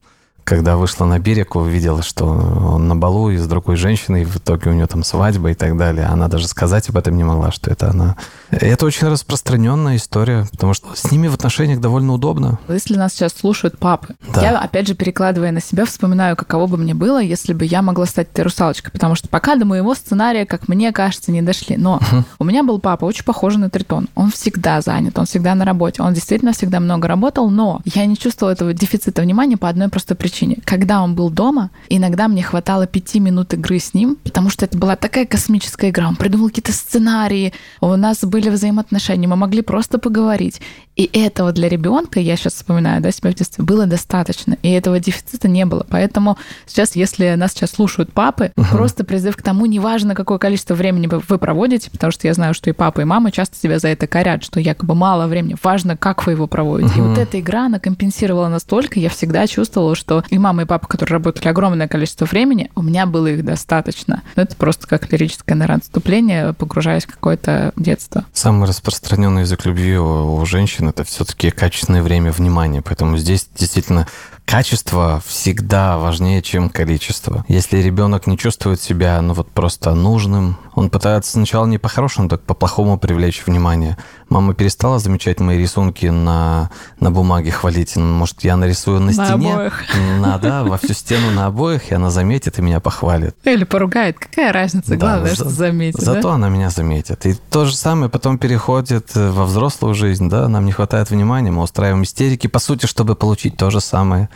когда 0.44 0.76
вышла 0.78 1.06
на 1.06 1.20
берег, 1.20 1.56
увидела, 1.56 2.04
что 2.04 2.26
он 2.26 2.88
на 2.88 2.96
балу 2.96 3.30
и 3.30 3.38
с 3.38 3.48
другой 3.48 3.76
женщиной, 3.78 4.24
и 4.24 4.26
в 4.26 4.38
итоге 4.38 4.70
у 4.70 4.74
нее 4.74 4.88
там 4.88 5.04
свадьба 5.04 5.52
и 5.52 5.54
так 5.54 5.78
далее. 5.78 6.06
Она 6.06 6.28
даже 6.28 6.48
сказать 6.48 6.90
об 6.90 6.98
этом 6.98 7.16
не 7.16 7.24
могла, 7.24 7.52
что 7.52 7.72
это 7.72 7.90
она. 7.90 8.18
Это 8.52 8.86
очень 8.86 9.08
распространенная 9.08 9.96
история, 9.96 10.46
потому 10.52 10.74
что 10.74 10.90
с 10.96 11.10
ними 11.12 11.28
в 11.28 11.34
отношениях 11.34 11.80
довольно 11.80 12.14
удобно. 12.14 12.60
Если 12.68 12.96
нас 12.98 13.14
сейчас 13.14 13.34
слушают 13.34 13.78
папы, 13.78 14.16
Да. 14.34 14.42
я, 14.42 14.60
опять 14.60 14.88
же, 14.88 14.96
перекладывая 14.96 15.52
на 15.52 15.62
себя, 15.62 15.86
вспоминаю, 15.86 16.36
каково 16.36 16.68
бы 16.68 16.78
мне 16.78 16.94
было, 16.94 17.22
если 17.22 17.54
бы 17.54 17.66
я 17.66 17.82
могла 17.82 18.06
стать 18.06 18.30
этой 18.32 18.42
русалочкой. 18.42 18.92
Потому 18.92 19.16
что 19.16 19.30
пока 19.30 19.56
до 19.56 19.66
моего 19.66 19.96
сценария, 19.96 20.46
как 20.46 20.68
мне 20.68 20.92
кажется, 20.92 21.32
не 21.32 21.42
дошли. 21.42 21.78
Но 21.78 22.00
у 22.40 22.44
меня 22.44 22.64
был 22.64 22.80
папа, 22.80 23.06
очень 23.06 23.24
похожий 23.24 23.60
на 23.60 23.70
Тритон. 23.70 24.10
Он 24.16 24.30
всегда 24.30 24.82
занят, 24.82 25.18
он 25.18 25.26
всегда 25.26 25.56
на 25.56 25.64
работе. 25.66 26.02
Он 26.04 26.14
действительно 26.14 26.52
всегда 26.54 26.80
много 26.80 27.08
работал, 27.08 27.50
но 27.50 27.82
я 27.86 28.06
не 28.06 28.18
чувствовала 28.18 28.52
этого 28.54 28.74
дефицита 28.74 29.22
внимания 29.22 29.58
по 29.58 29.70
одной 29.70 29.88
простой 29.90 30.18
причине. 30.18 30.33
Когда 30.66 31.02
он 31.02 31.16
был 31.16 31.30
дома, 31.30 31.70
иногда 31.90 32.28
мне 32.28 32.44
хватало 32.44 32.88
пяти 32.88 33.20
минут 33.20 33.54
игры 33.54 33.80
с 33.80 33.94
ним, 33.94 34.18
потому 34.24 34.50
что 34.50 34.66
это 34.66 34.78
была 34.78 34.96
такая 34.96 35.26
космическая 35.26 35.90
игра. 35.90 36.08
Он 36.08 36.16
придумал 36.16 36.50
какие-то 36.50 36.74
сценарии, 36.74 37.54
у 37.82 37.96
нас 37.96 38.24
были 38.24 38.50
взаимоотношения, 38.50 39.28
мы 39.28 39.36
могли 39.36 39.62
просто 39.62 40.00
поговорить. 40.00 40.62
И 40.96 41.10
этого 41.12 41.52
для 41.52 41.70
ребенка, 41.70 42.20
я 42.20 42.36
сейчас 42.36 42.54
вспоминаю, 42.54 43.02
да, 43.02 43.12
себя 43.12 43.32
в 43.32 43.34
детстве, 43.34 43.64
было 43.64 43.86
достаточно. 43.86 44.58
И 44.62 44.72
этого 44.72 45.00
дефицита 45.00 45.48
не 45.48 45.66
было. 45.66 45.86
Поэтому 45.90 46.38
сейчас, 46.66 46.96
если 46.96 47.34
нас 47.34 47.54
сейчас 47.54 47.72
слушают 47.72 48.12
папы, 48.14 48.52
просто 48.72 49.04
призыв 49.04 49.36
к 49.36 49.42
тому, 49.42 49.66
неважно, 49.66 50.16
какое 50.16 50.38
количество 50.38 50.76
времени 50.76 51.08
вы 51.08 51.38
проводите, 51.38 51.90
потому 51.90 52.12
что 52.12 52.28
я 52.28 52.34
знаю, 52.34 52.54
что 52.54 52.70
и 52.70 52.74
папа, 52.74 53.02
и 53.02 53.06
мама 53.06 53.32
часто 53.32 53.60
тебя 53.60 53.80
за 53.80 53.90
это 53.90 54.08
корят, 54.08 54.44
что 54.44 54.60
якобы 54.60 54.96
мало 54.96 55.28
времени. 55.28 55.56
Важно, 55.64 55.98
как 55.98 56.26
вы 56.26 56.34
его 56.34 56.48
проводите. 56.48 56.98
И 56.98 57.02
вот 57.02 57.18
эта 57.18 57.40
игра, 57.40 57.66
она 57.66 57.80
компенсировала 57.80 58.48
настолько, 58.48 59.00
я 59.00 59.10
всегда 59.10 59.48
чувствовала, 59.48 59.96
что 59.96 60.24
и 60.30 60.38
мама, 60.38 60.64
и 60.64 60.66
папа, 60.66 60.88
которые 60.88 61.14
работали 61.14 61.48
огромное 61.48 61.88
количество 61.88 62.26
времени, 62.26 62.70
у 62.76 62.82
меня 62.82 63.06
было 63.06 63.28
их 63.28 63.44
достаточно. 63.44 64.22
Но 64.36 64.44
это 64.44 64.56
просто 64.56 64.88
как 64.88 65.12
лирическое, 65.12 65.56
наверное, 65.56 65.80
отступление, 65.80 66.54
погружаясь 66.54 67.06
в 67.06 67.12
какое-то 67.12 67.74
детство. 67.76 68.26
Самый 68.34 68.68
распространенный 68.68 69.42
язык 69.42 69.66
любви 69.66 69.98
у, 69.98 70.36
у 70.36 70.46
женщин 70.84 70.90
это 70.90 71.04
все-таки 71.04 71.50
качественное 71.50 72.02
время 72.02 72.32
внимания. 72.32 72.82
Поэтому 72.82 73.18
здесь 73.18 73.48
действительно 73.56 74.08
качество 74.46 75.22
всегда 75.26 75.98
важнее, 75.98 76.42
чем 76.42 76.70
количество. 76.70 77.44
Если 77.48 77.78
ребенок 77.78 78.28
не 78.28 78.38
чувствует 78.38 78.82
себя, 78.82 79.20
ну 79.22 79.34
вот 79.34 79.50
просто 79.50 79.96
нужным, 79.96 80.58
он 80.76 80.90
пытается 80.90 81.32
сначала 81.32 81.66
не 81.66 81.78
по-хорошему, 81.78 82.30
так 82.30 82.42
по-плохому 82.42 82.98
привлечь 82.98 83.44
внимание. 83.46 83.98
Мама 84.30 84.54
перестала 84.54 85.00
замечать 85.00 85.40
мои 85.40 85.58
рисунки 85.58 86.08
на, 86.08 86.72
на 87.00 87.12
бумаге, 87.12 87.52
хвалить. 87.52 87.96
Ну, 87.96 88.04
Может, 88.06 88.44
я 88.44 88.58
нарисую 88.58 89.00
на, 89.00 89.08
На 89.08 89.14
стене? 89.14 89.54
обоих. 89.54 89.84
На, 90.20 90.38
да, 90.40 90.64
во 90.64 90.78
всю 90.78 90.94
стену 90.94 91.30
на 91.32 91.46
обоих, 91.48 91.92
и 91.92 91.96
она 91.96 92.10
заметит 92.10 92.58
и 92.58 92.62
меня 92.62 92.80
похвалит. 92.80 93.36
Или 93.44 93.64
поругает. 93.64 94.18
Какая 94.18 94.52
разница? 94.52 94.92
Да, 94.92 94.96
Главное, 94.98 95.30
за- 95.30 95.36
что 95.36 95.50
заметит. 95.50 96.02
Зато 96.02 96.30
да? 96.30 96.34
она 96.34 96.50
меня 96.50 96.70
заметит. 96.72 97.26
И 97.26 97.36
то 97.52 97.66
же 97.66 97.76
самое 97.76 98.10
потом 98.10 98.38
переходит 98.40 99.12
э, 99.16 99.30
во 99.30 99.46
взрослую 99.46 99.94
жизнь, 99.94 100.30
да, 100.30 100.48
нам 100.48 100.66
не 100.66 100.72
хватает 100.72 101.12
внимания, 101.12 101.52
мы 101.52 101.62
устраиваем 101.62 102.04
истерики, 102.04 102.48
по 102.48 102.60
сути, 102.60 102.88
чтобы 102.88 103.16
получить 103.16 103.56
то 103.58 103.70
же 103.70 103.80
самое 103.82 104.30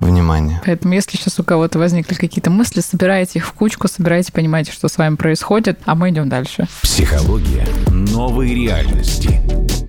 внимание. 0.00 0.60
Поэтому, 0.64 0.94
если 0.94 1.16
сейчас 1.16 1.38
у 1.38 1.44
кого-то 1.44 1.78
возникли 1.78 2.14
какие-то 2.14 2.50
мысли, 2.50 2.80
собирайте 2.80 3.38
их 3.38 3.46
в 3.46 3.52
кучку, 3.52 3.88
собирайте, 3.88 4.32
понимаете, 4.32 4.72
что 4.72 4.88
с 4.88 4.98
вами 4.98 5.16
происходит, 5.16 5.78
а 5.84 5.94
мы 5.94 6.10
идем 6.10 6.28
дальше. 6.28 6.66
Психология 6.82 7.66
новой 7.90 8.54
реальности. 8.54 9.40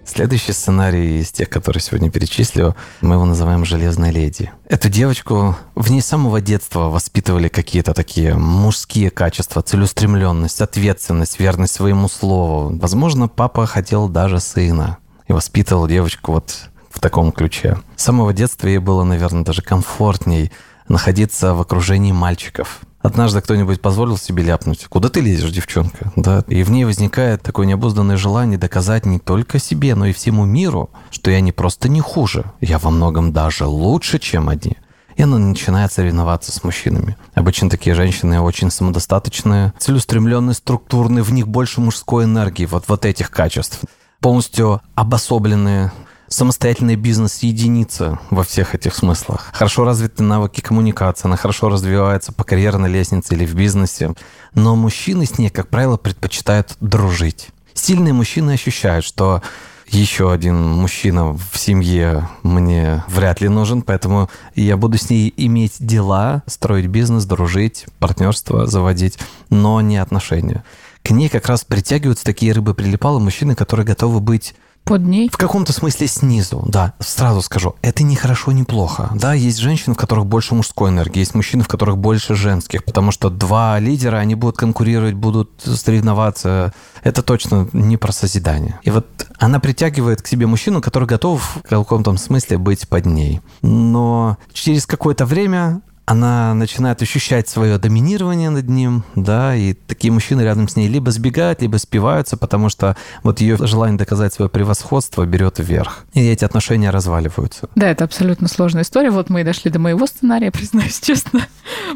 Следующий 0.05 0.51
сценарий 0.51 1.19
из 1.19 1.31
тех, 1.31 1.49
которые 1.49 1.81
сегодня 1.81 2.11
перечислю, 2.11 2.75
мы 2.99 3.15
его 3.15 3.25
называем 3.25 3.63
«Железной 3.63 4.11
леди». 4.11 4.51
Эту 4.67 4.89
девочку 4.89 5.55
в 5.73 5.89
ней 5.89 6.01
с 6.01 6.07
самого 6.07 6.41
детства 6.41 6.89
воспитывали 6.89 7.47
какие-то 7.47 7.93
такие 7.93 8.35
мужские 8.35 9.09
качества, 9.09 9.61
целеустремленность, 9.61 10.59
ответственность, 10.59 11.39
верность 11.39 11.73
своему 11.73 12.09
слову. 12.09 12.77
Возможно, 12.77 13.29
папа 13.29 13.65
хотел 13.65 14.09
даже 14.09 14.41
сына 14.41 14.97
и 15.27 15.33
воспитывал 15.33 15.87
девочку 15.87 16.33
вот 16.33 16.70
таком 17.01 17.31
ключе. 17.31 17.77
С 17.95 18.03
самого 18.03 18.33
детства 18.33 18.67
ей 18.67 18.77
было, 18.77 19.03
наверное, 19.03 19.43
даже 19.43 19.61
комфортней 19.61 20.51
находиться 20.87 21.53
в 21.53 21.61
окружении 21.61 22.11
мальчиков. 22.11 22.81
Однажды 23.01 23.41
кто-нибудь 23.41 23.81
позволил 23.81 24.17
себе 24.17 24.43
ляпнуть, 24.43 24.85
куда 24.87 25.09
ты 25.09 25.21
лезешь, 25.21 25.51
девчонка? 25.51 26.11
Да? 26.15 26.43
И 26.47 26.61
в 26.63 26.69
ней 26.69 26.85
возникает 26.85 27.41
такое 27.41 27.65
необузданное 27.65 28.15
желание 28.15 28.59
доказать 28.59 29.05
не 29.05 29.17
только 29.19 29.57
себе, 29.57 29.95
но 29.95 30.05
и 30.05 30.13
всему 30.13 30.45
миру, 30.45 30.91
что 31.09 31.31
я 31.31 31.41
не 31.41 31.51
просто 31.51 31.89
не 31.89 31.99
хуже, 31.99 32.45
я 32.61 32.77
во 32.77 32.91
многом 32.91 33.33
даже 33.33 33.65
лучше, 33.65 34.19
чем 34.19 34.49
они. 34.49 34.77
И 35.15 35.23
она 35.23 35.39
начинает 35.39 35.91
соревноваться 35.91 36.51
с 36.51 36.63
мужчинами. 36.63 37.17
Обычно 37.33 37.69
такие 37.69 37.95
женщины 37.95 38.39
очень 38.39 38.71
самодостаточные, 38.71 39.73
целеустремленные, 39.77 40.53
структурные, 40.53 41.23
в 41.23 41.33
них 41.33 41.47
больше 41.47 41.81
мужской 41.81 42.25
энергии, 42.25 42.65
вот, 42.65 42.85
вот 42.87 43.05
этих 43.05 43.31
качеств. 43.31 43.81
Полностью 44.19 44.81
обособленные, 44.95 45.91
самостоятельная 46.31 46.95
бизнес-единица 46.95 48.17
во 48.29 48.43
всех 48.43 48.73
этих 48.73 48.95
смыслах. 48.95 49.49
Хорошо 49.53 49.83
развиты 49.83 50.23
навыки 50.23 50.61
коммуникации, 50.61 51.27
она 51.27 51.35
хорошо 51.35 51.69
развивается 51.69 52.31
по 52.31 52.43
карьерной 52.43 52.89
лестнице 52.89 53.35
или 53.35 53.45
в 53.45 53.53
бизнесе. 53.53 54.13
Но 54.55 54.75
мужчины 54.75 55.25
с 55.25 55.37
ней, 55.37 55.49
как 55.49 55.67
правило, 55.67 55.97
предпочитают 55.97 56.77
дружить. 56.79 57.49
Сильные 57.73 58.13
мужчины 58.13 58.51
ощущают, 58.51 59.05
что 59.05 59.41
еще 59.87 60.31
один 60.31 60.55
мужчина 60.55 61.33
в 61.33 61.57
семье 61.57 62.29
мне 62.43 63.03
вряд 63.09 63.41
ли 63.41 63.49
нужен, 63.49 63.81
поэтому 63.81 64.29
я 64.55 64.77
буду 64.77 64.97
с 64.97 65.09
ней 65.09 65.33
иметь 65.35 65.75
дела, 65.79 66.43
строить 66.47 66.87
бизнес, 66.87 67.25
дружить, 67.25 67.85
партнерство 67.99 68.67
заводить, 68.67 69.19
но 69.49 69.81
не 69.81 69.97
отношения. 69.97 70.63
К 71.03 71.11
ней 71.11 71.27
как 71.27 71.47
раз 71.47 71.65
притягиваются 71.65 72.23
такие 72.23 72.53
рыбы-прилипалы 72.53 73.19
мужчины, 73.19 73.53
которые 73.53 73.85
готовы 73.85 74.21
быть 74.21 74.55
Под 74.83 75.03
ней? 75.05 75.29
В 75.29 75.37
каком-то 75.37 75.73
смысле 75.73 76.07
снизу, 76.07 76.63
да. 76.67 76.93
Сразу 76.99 77.41
скажу, 77.41 77.75
это 77.81 78.03
не 78.03 78.15
хорошо, 78.15 78.51
не 78.51 78.63
плохо. 78.63 79.09
Да, 79.15 79.33
есть 79.33 79.59
женщины, 79.59 79.93
в 79.93 79.97
которых 79.97 80.25
больше 80.25 80.55
мужской 80.55 80.89
энергии, 80.89 81.19
есть 81.19 81.35
мужчины, 81.35 81.63
в 81.63 81.67
которых 81.67 81.97
больше 81.97 82.35
женских, 82.35 82.83
потому 82.83 83.11
что 83.11 83.29
два 83.29 83.79
лидера, 83.79 84.17
они 84.17 84.35
будут 84.35 84.57
конкурировать, 84.57 85.13
будут 85.13 85.49
соревноваться. 85.63 86.73
Это 87.03 87.21
точно 87.21 87.67
не 87.73 87.97
про 87.97 88.11
созидание. 88.11 88.79
И 88.83 88.91
вот 88.91 89.07
она 89.37 89.59
притягивает 89.59 90.21
к 90.21 90.27
себе 90.27 90.47
мужчину, 90.47 90.81
который 90.81 91.07
готов 91.07 91.57
в 91.63 91.69
каком-то 91.69 92.15
смысле 92.17 92.57
быть 92.57 92.87
под 92.87 93.05
ней. 93.05 93.41
Но 93.61 94.37
через 94.51 94.85
какое-то 94.85 95.25
время 95.25 95.81
она 96.11 96.53
начинает 96.53 97.01
ощущать 97.01 97.47
свое 97.47 97.77
доминирование 97.77 98.49
над 98.49 98.67
ним, 98.67 99.05
да, 99.15 99.55
и 99.55 99.73
такие 99.73 100.11
мужчины 100.11 100.41
рядом 100.41 100.67
с 100.67 100.75
ней 100.75 100.89
либо 100.89 101.09
сбегают, 101.09 101.61
либо 101.61 101.77
спиваются, 101.77 102.35
потому 102.35 102.67
что 102.67 102.97
вот 103.23 103.39
ее 103.39 103.55
желание 103.65 103.97
доказать 103.97 104.33
свое 104.33 104.49
превосходство 104.49 105.25
берет 105.25 105.59
вверх. 105.59 106.03
И 106.13 106.19
эти 106.19 106.43
отношения 106.43 106.89
разваливаются. 106.89 107.69
Да, 107.75 107.87
это 107.87 108.03
абсолютно 108.03 108.49
сложная 108.49 108.83
история. 108.83 109.09
Вот 109.09 109.29
мы 109.29 109.39
и 109.39 109.43
дошли 109.45 109.71
до 109.71 109.79
моего 109.79 110.05
сценария, 110.05 110.51
признаюсь 110.51 110.99
честно. 110.99 111.47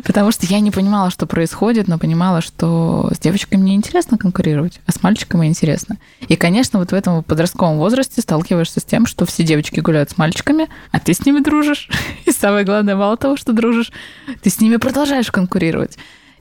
Потому 0.06 0.32
что 0.32 0.46
я 0.46 0.62
не 0.62 0.72
понимала, 0.72 1.10
что 1.12 1.26
происходит, 1.26 1.90
но 1.90 1.98
понимала, 1.98 2.40
что 2.40 3.12
с 3.14 3.20
девочками 3.20 3.62
мне 3.62 3.76
интересно 3.76 4.18
конкурировать, 4.18 4.80
а 4.86 4.94
с 4.94 5.04
мальчиками 5.04 5.46
интересно. 5.46 5.98
И, 6.22 6.38
конечно, 6.38 6.80
вот 6.80 6.92
в 6.92 6.96
этом 6.96 7.22
подростковом 7.22 7.78
возрасте 7.80 8.22
сталкиваешься 8.22 8.80
с 8.80 8.84
тем, 8.84 9.08
что 9.08 9.26
все 9.26 9.44
девочки 9.44 9.82
гуляют 9.82 10.12
с 10.12 10.18
мальчиками, 10.18 10.70
а 10.92 11.00
ты 11.02 11.14
с 11.14 11.26
ними 11.26 11.40
дружишь. 11.40 11.90
И 12.26 12.32
самое 12.32 12.64
главное, 12.64 12.96
мало 12.96 13.18
того, 13.18 13.36
что 13.36 13.52
дружишь, 13.52 13.92
ты 14.42 14.50
с 14.50 14.60
ними 14.60 14.78
продолжаешь 14.78 15.32
конкурировать. 15.32 15.98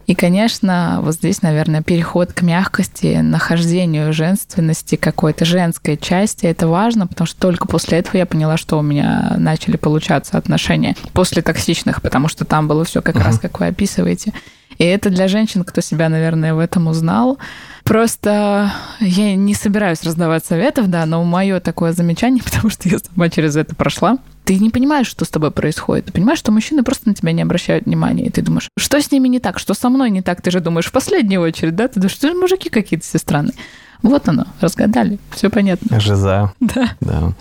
И, 0.06 0.14
конечно, 0.14 0.99
вот 1.02 1.14
здесь, 1.14 1.40
наверное, 1.40 1.83
переход 1.83 2.33
к 2.33 2.42
мягкости, 2.42 3.21
нахождению 3.23 4.12
женственности, 4.12 4.97
какой-то 4.97 5.44
женской 5.47 5.97
части, 5.97 6.44
это 6.44 6.68
важно, 6.68 7.06
потому 7.06 7.26
что 7.26 7.40
только 7.40 7.66
после 7.66 7.99
этого 7.99 8.18
я 8.18 8.26
поняла, 8.26 8.59
что 8.59 8.78
у 8.78 8.83
меня 8.83 9.35
начали 9.38 9.76
получаться 9.78 10.37
отношения 10.37 10.94
после 11.14 11.40
токсичных, 11.40 12.02
потому 12.02 12.28
что 12.28 12.44
там 12.44 12.68
было 12.68 12.85
все 12.85 13.00
как 13.00 13.16
uh-huh. 13.16 13.25
раз, 13.25 13.38
как 13.38 13.61
вы 13.61 13.66
описываете. 13.66 14.35
И 14.76 14.85
это 14.85 15.09
для 15.09 15.28
женщин, 15.28 15.64
кто 15.64 15.80
себя, 15.80 16.09
наверное, 16.09 16.52
в 16.52 16.59
этом 16.59 16.88
узнал. 16.88 17.38
Просто 17.84 18.72
я 19.00 19.36
не 19.36 19.54
собираюсь 19.54 20.02
раздавать 20.02 20.44
советов, 20.44 20.88
да, 20.88 21.04
но 21.04 21.22
мое 21.22 21.60
такое 21.60 21.92
замечание, 21.92 22.42
потому 22.44 22.70
что 22.70 22.88
я 22.88 22.98
сама 22.98 23.28
через 23.28 23.56
это 23.56 23.74
прошла, 23.74 24.18
ты 24.44 24.56
не 24.56 24.70
понимаешь, 24.70 25.06
что 25.06 25.24
с 25.24 25.28
тобой 25.28 25.50
происходит. 25.50 26.06
Ты 26.06 26.12
понимаешь, 26.12 26.38
что 26.38 26.52
мужчины 26.52 26.82
просто 26.82 27.08
на 27.08 27.14
тебя 27.14 27.32
не 27.32 27.42
обращают 27.42 27.86
внимания. 27.86 28.26
И 28.26 28.30
ты 28.30 28.42
думаешь, 28.42 28.68
что 28.76 29.00
с 29.00 29.10
ними 29.10 29.28
не 29.28 29.40
так, 29.40 29.58
что 29.58 29.72
со 29.72 29.88
мной 29.88 30.10
не 30.10 30.20
так. 30.20 30.42
Ты 30.42 30.50
же 30.50 30.60
думаешь 30.60 30.86
в 30.86 30.92
последнюю 30.92 31.40
очередь, 31.40 31.76
да? 31.76 31.88
Ты 31.88 31.94
думаешь, 31.94 32.12
что 32.12 32.32
мужики 32.34 32.68
какие-то 32.68 33.06
все 33.06 33.18
странные. 33.18 33.54
Вот 34.02 34.28
оно, 34.28 34.46
разгадали, 34.60 35.18
все 35.34 35.48
понятно. 35.48 35.98
Жиза. 35.98 36.52
Да. 36.60 36.90
да. 37.00 37.32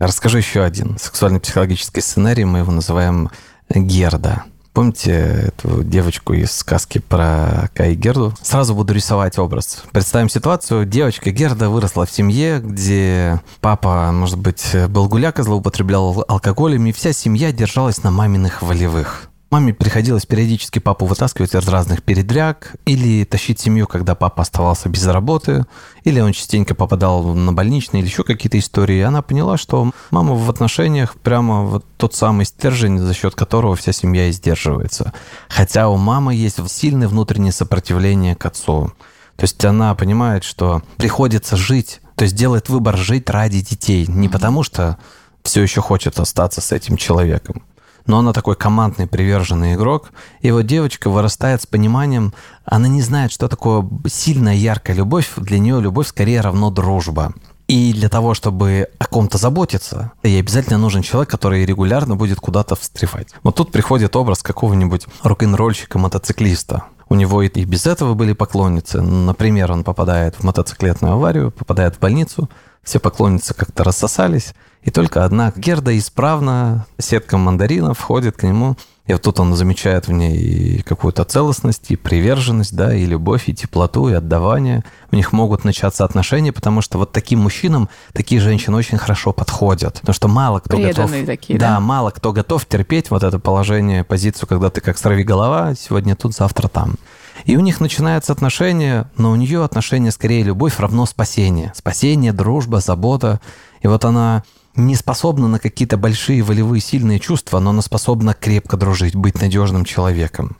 Расскажу 0.00 0.38
еще 0.38 0.64
один 0.64 0.98
сексуально-психологический 0.98 2.00
сценарий, 2.00 2.44
мы 2.44 2.60
его 2.60 2.72
называем 2.72 3.30
Герда. 3.68 4.44
Помните 4.72 5.48
эту 5.48 5.82
девочку 5.82 6.32
из 6.32 6.52
сказки 6.52 6.98
про 6.98 7.70
Кай 7.74 7.94
Герду? 7.94 8.34
Сразу 8.42 8.74
буду 8.74 8.94
рисовать 8.94 9.38
образ. 9.38 9.82
Представим 9.92 10.28
ситуацию. 10.28 10.86
Девочка 10.86 11.30
Герда 11.30 11.68
выросла 11.68 12.06
в 12.06 12.10
семье, 12.10 12.60
где 12.60 13.40
папа, 13.60 14.10
может 14.12 14.38
быть, 14.38 14.74
был 14.88 15.08
гуляка, 15.08 15.42
злоупотреблял 15.42 16.24
алкоголем, 16.28 16.86
и 16.86 16.92
вся 16.92 17.12
семья 17.12 17.52
держалась 17.52 18.02
на 18.02 18.10
маминых 18.10 18.62
волевых. 18.62 19.29
Маме 19.50 19.74
приходилось 19.74 20.26
периодически 20.26 20.78
папу 20.78 21.06
вытаскивать 21.06 21.56
из 21.56 21.66
разных 21.66 22.04
передряг 22.04 22.76
или 22.84 23.24
тащить 23.24 23.58
семью, 23.58 23.88
когда 23.88 24.14
папа 24.14 24.42
оставался 24.42 24.88
без 24.88 25.04
работы, 25.08 25.66
или 26.04 26.20
он 26.20 26.32
частенько 26.32 26.76
попадал 26.76 27.34
на 27.34 27.52
больничные 27.52 28.00
или 28.00 28.08
еще 28.08 28.22
какие-то 28.22 28.60
истории. 28.60 28.98
И 28.98 29.02
она 29.02 29.22
поняла, 29.22 29.56
что 29.56 29.90
мама 30.12 30.36
в 30.36 30.48
отношениях 30.48 31.16
прямо 31.16 31.62
вот 31.64 31.84
тот 31.96 32.14
самый 32.14 32.46
стержень, 32.46 33.00
за 33.00 33.12
счет 33.12 33.34
которого 33.34 33.74
вся 33.74 33.90
семья 33.90 34.28
и 34.28 34.32
сдерживается. 34.32 35.12
Хотя 35.48 35.88
у 35.88 35.96
мамы 35.96 36.36
есть 36.36 36.58
сильное 36.70 37.08
внутреннее 37.08 37.52
сопротивление 37.52 38.36
к 38.36 38.46
отцу. 38.46 38.92
То 39.34 39.42
есть 39.42 39.64
она 39.64 39.96
понимает, 39.96 40.44
что 40.44 40.82
приходится 40.96 41.56
жить, 41.56 42.00
то 42.14 42.22
есть 42.22 42.36
делает 42.36 42.68
выбор 42.68 42.96
жить 42.96 43.28
ради 43.28 43.62
детей, 43.62 44.06
не 44.06 44.28
потому 44.28 44.62
что 44.62 44.96
все 45.42 45.60
еще 45.60 45.80
хочет 45.80 46.20
остаться 46.20 46.60
с 46.60 46.70
этим 46.70 46.96
человеком 46.96 47.64
но 48.06 48.18
она 48.18 48.32
такой 48.32 48.56
командный, 48.56 49.06
приверженный 49.06 49.74
игрок. 49.74 50.10
И 50.40 50.50
вот 50.50 50.62
девочка 50.62 51.10
вырастает 51.10 51.62
с 51.62 51.66
пониманием, 51.66 52.32
она 52.64 52.88
не 52.88 53.02
знает, 53.02 53.32
что 53.32 53.48
такое 53.48 53.88
сильная, 54.06 54.54
яркая 54.54 54.96
любовь. 54.96 55.30
Для 55.36 55.58
нее 55.58 55.80
любовь 55.80 56.08
скорее 56.08 56.40
равно 56.40 56.70
дружба. 56.70 57.32
И 57.70 57.92
для 57.92 58.08
того, 58.08 58.34
чтобы 58.34 58.88
о 58.98 59.06
ком-то 59.06 59.38
заботиться, 59.38 60.10
ей 60.24 60.40
обязательно 60.40 60.76
нужен 60.76 61.02
человек, 61.02 61.30
который 61.30 61.64
регулярно 61.64 62.16
будет 62.16 62.40
куда-то 62.40 62.74
встревать. 62.74 63.28
Вот 63.44 63.54
тут 63.54 63.70
приходит 63.70 64.16
образ 64.16 64.42
какого-нибудь 64.42 65.06
рок-н-ролльщика, 65.22 65.96
мотоциклиста. 65.96 66.86
У 67.08 67.14
него 67.14 67.42
и 67.42 67.64
без 67.64 67.86
этого 67.86 68.14
были 68.14 68.32
поклонницы. 68.32 69.00
Например, 69.00 69.70
он 69.70 69.84
попадает 69.84 70.34
в 70.34 70.42
мотоциклетную 70.42 71.14
аварию, 71.14 71.52
попадает 71.52 71.94
в 71.94 71.98
больницу, 72.00 72.50
все 72.82 72.98
поклонницы 72.98 73.54
как-то 73.54 73.84
рассосались, 73.84 74.54
и 74.82 74.90
только 74.90 75.24
одна 75.24 75.52
Герда 75.54 75.96
исправно 75.98 76.86
сетком 76.98 77.40
мандаринов 77.40 77.98
входит 77.98 78.36
к 78.36 78.44
нему. 78.44 78.76
И 79.06 79.12
вот 79.12 79.22
тут 79.22 79.40
он 79.40 79.54
замечает 79.54 80.06
в 80.06 80.12
ней 80.12 80.82
какую-то 80.82 81.24
целостность, 81.24 81.90
и 81.90 81.96
приверженность, 81.96 82.76
да, 82.76 82.94
и 82.94 83.04
любовь, 83.04 83.48
и 83.48 83.54
теплоту, 83.54 84.08
и 84.08 84.12
отдавание. 84.12 84.84
У 85.10 85.16
них 85.16 85.32
могут 85.32 85.64
начаться 85.64 86.04
отношения, 86.04 86.52
потому 86.52 86.80
что 86.80 86.96
вот 86.96 87.10
таким 87.10 87.40
мужчинам 87.40 87.88
такие 88.12 88.40
женщины 88.40 88.76
очень 88.76 88.98
хорошо 88.98 89.32
подходят. 89.32 89.94
Потому 89.94 90.14
что 90.14 90.28
мало 90.28 90.60
кто 90.60 90.76
Преданные 90.76 91.22
готов... 91.22 91.26
такие, 91.26 91.58
да? 91.58 91.74
да? 91.74 91.80
мало 91.80 92.10
кто 92.10 92.32
готов 92.32 92.64
терпеть 92.66 93.10
вот 93.10 93.24
это 93.24 93.40
положение, 93.40 94.04
позицию, 94.04 94.48
когда 94.48 94.70
ты 94.70 94.80
как 94.80 94.96
сорви 94.96 95.24
голова, 95.24 95.74
сегодня 95.74 96.14
тут, 96.14 96.34
завтра 96.34 96.68
там. 96.68 96.94
И 97.44 97.56
у 97.56 97.60
них 97.60 97.80
начинаются 97.80 98.32
отношения, 98.32 99.10
но 99.16 99.30
у 99.30 99.36
нее 99.36 99.64
отношения 99.64 100.10
скорее 100.10 100.42
любовь 100.42 100.78
равно 100.78 101.06
спасение. 101.06 101.72
Спасение, 101.74 102.32
дружба, 102.32 102.80
забота. 102.80 103.40
И 103.82 103.88
вот 103.88 104.04
она 104.04 104.44
не 104.76 104.94
способна 104.94 105.48
на 105.48 105.58
какие-то 105.58 105.96
большие 105.96 106.42
волевые 106.42 106.80
сильные 106.80 107.18
чувства, 107.18 107.58
но 107.58 107.70
она 107.70 107.82
способна 107.82 108.34
крепко 108.34 108.76
дружить, 108.76 109.14
быть 109.14 109.40
надежным 109.40 109.84
человеком. 109.84 110.56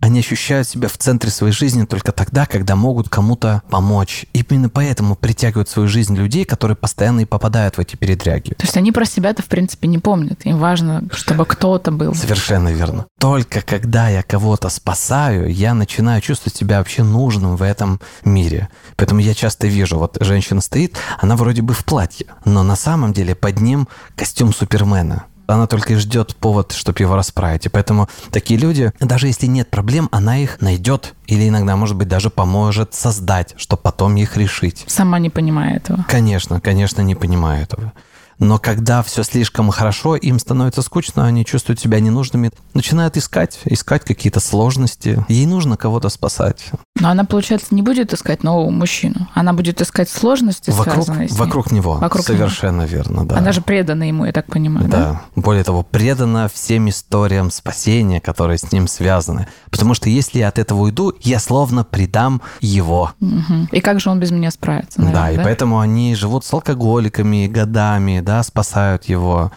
Они 0.00 0.20
ощущают 0.20 0.68
себя 0.68 0.88
в 0.88 0.98
центре 0.98 1.30
своей 1.30 1.52
жизни 1.52 1.84
только 1.84 2.12
тогда, 2.12 2.46
когда 2.46 2.76
могут 2.76 3.08
кому-то 3.08 3.62
помочь. 3.70 4.26
И 4.32 4.44
именно 4.48 4.68
поэтому 4.68 5.16
притягивают 5.16 5.68
в 5.68 5.72
свою 5.72 5.88
жизнь 5.88 6.14
людей, 6.16 6.44
которые 6.44 6.76
постоянно 6.76 7.20
и 7.20 7.24
попадают 7.24 7.76
в 7.76 7.80
эти 7.80 7.96
передряги. 7.96 8.50
То 8.50 8.64
есть 8.64 8.76
они 8.76 8.92
про 8.92 9.04
себя-то, 9.04 9.42
в 9.42 9.46
принципе, 9.46 9.88
не 9.88 9.98
помнят. 9.98 10.44
Им 10.44 10.58
важно, 10.58 11.04
чтобы 11.12 11.46
кто-то 11.46 11.90
был. 11.90 12.14
Совершенно 12.14 12.72
верно. 12.72 13.06
Только 13.18 13.62
когда 13.62 14.08
я 14.08 14.22
кого-то 14.22 14.68
спасаю, 14.68 15.52
я 15.52 15.74
начинаю 15.74 16.20
чувствовать 16.20 16.56
себя 16.56 16.78
вообще 16.78 17.02
нужным 17.02 17.56
в 17.56 17.62
этом 17.62 18.00
мире. 18.24 18.68
Поэтому 18.96 19.20
я 19.20 19.34
часто 19.34 19.66
вижу, 19.66 19.98
вот 19.98 20.18
женщина 20.20 20.60
стоит, 20.60 20.96
она 21.18 21.36
вроде 21.36 21.62
бы 21.62 21.74
в 21.74 21.84
платье, 21.84 22.26
но 22.44 22.62
на 22.62 22.76
самом 22.76 23.12
деле 23.12 23.34
под 23.34 23.60
ним 23.60 23.88
костюм 24.14 24.52
Супермена 24.52 25.24
она 25.46 25.66
только 25.66 25.94
и 25.94 25.96
ждет 25.96 26.36
повод, 26.36 26.72
чтобы 26.72 27.00
его 27.00 27.16
расправить. 27.16 27.66
И 27.66 27.68
поэтому 27.68 28.08
такие 28.30 28.58
люди, 28.58 28.92
даже 29.00 29.26
если 29.26 29.46
нет 29.46 29.68
проблем, 29.70 30.08
она 30.12 30.38
их 30.38 30.60
найдет 30.60 31.14
или 31.26 31.48
иногда, 31.48 31.76
может 31.76 31.96
быть, 31.96 32.08
даже 32.08 32.30
поможет 32.30 32.94
создать, 32.94 33.54
чтобы 33.56 33.82
потом 33.82 34.16
их 34.16 34.36
решить. 34.36 34.84
Сама 34.86 35.18
не 35.18 35.30
понимая 35.30 35.76
этого. 35.76 36.04
Конечно, 36.08 36.60
конечно, 36.60 37.02
не 37.02 37.14
понимаю 37.14 37.62
этого. 37.62 37.92
Но 38.38 38.58
когда 38.58 39.02
все 39.02 39.22
слишком 39.22 39.70
хорошо, 39.70 40.16
им 40.16 40.38
становится 40.38 40.82
скучно, 40.82 41.26
они 41.26 41.44
чувствуют 41.44 41.80
себя 41.80 42.00
ненужными, 42.00 42.50
начинают 42.74 43.16
искать, 43.16 43.60
искать 43.64 44.04
какие-то 44.04 44.40
сложности. 44.40 45.24
Ей 45.28 45.46
нужно 45.46 45.76
кого-то 45.76 46.08
спасать. 46.10 46.70
Но 47.00 47.08
она, 47.08 47.24
получается, 47.24 47.74
не 47.74 47.82
будет 47.82 48.12
искать 48.12 48.42
нового 48.42 48.70
мужчину. 48.70 49.28
Она 49.34 49.52
будет 49.52 49.80
искать 49.80 50.08
сложности, 50.08 50.70
вокруг, 50.70 51.04
связанные 51.04 51.28
с 51.28 51.32
ним. 51.32 51.40
Вокруг 51.40 51.72
него. 51.72 51.94
Вокруг 51.94 52.24
Совершенно 52.24 52.82
него. 52.82 52.90
верно, 52.90 53.26
да. 53.26 53.36
Она 53.36 53.52
же 53.52 53.60
предана 53.60 54.04
ему, 54.04 54.26
я 54.26 54.32
так 54.32 54.46
понимаю, 54.46 54.88
да? 54.88 54.98
Да. 54.98 55.22
Более 55.34 55.64
того, 55.64 55.82
предана 55.82 56.48
всем 56.48 56.88
историям 56.88 57.50
спасения, 57.50 58.20
которые 58.20 58.58
с 58.58 58.70
ним 58.72 58.88
связаны. 58.88 59.46
Потому 59.70 59.94
что 59.94 60.08
если 60.10 60.40
я 60.40 60.48
от 60.48 60.58
этого 60.58 60.82
уйду, 60.82 61.14
я 61.20 61.38
словно 61.38 61.84
предам 61.84 62.42
его. 62.60 63.12
Угу. 63.20 63.68
И 63.72 63.80
как 63.80 64.00
же 64.00 64.10
он 64.10 64.20
без 64.20 64.30
меня 64.30 64.50
справится? 64.50 65.00
Наверное, 65.00 65.22
да, 65.22 65.30
и 65.32 65.36
да? 65.36 65.42
поэтому 65.42 65.80
они 65.80 66.14
живут 66.14 66.44
с 66.44 66.52
алкоголиками 66.52 67.46
годами, 67.46 68.20
да, 68.26 68.42
спасают 68.42 69.04
его. 69.04 69.52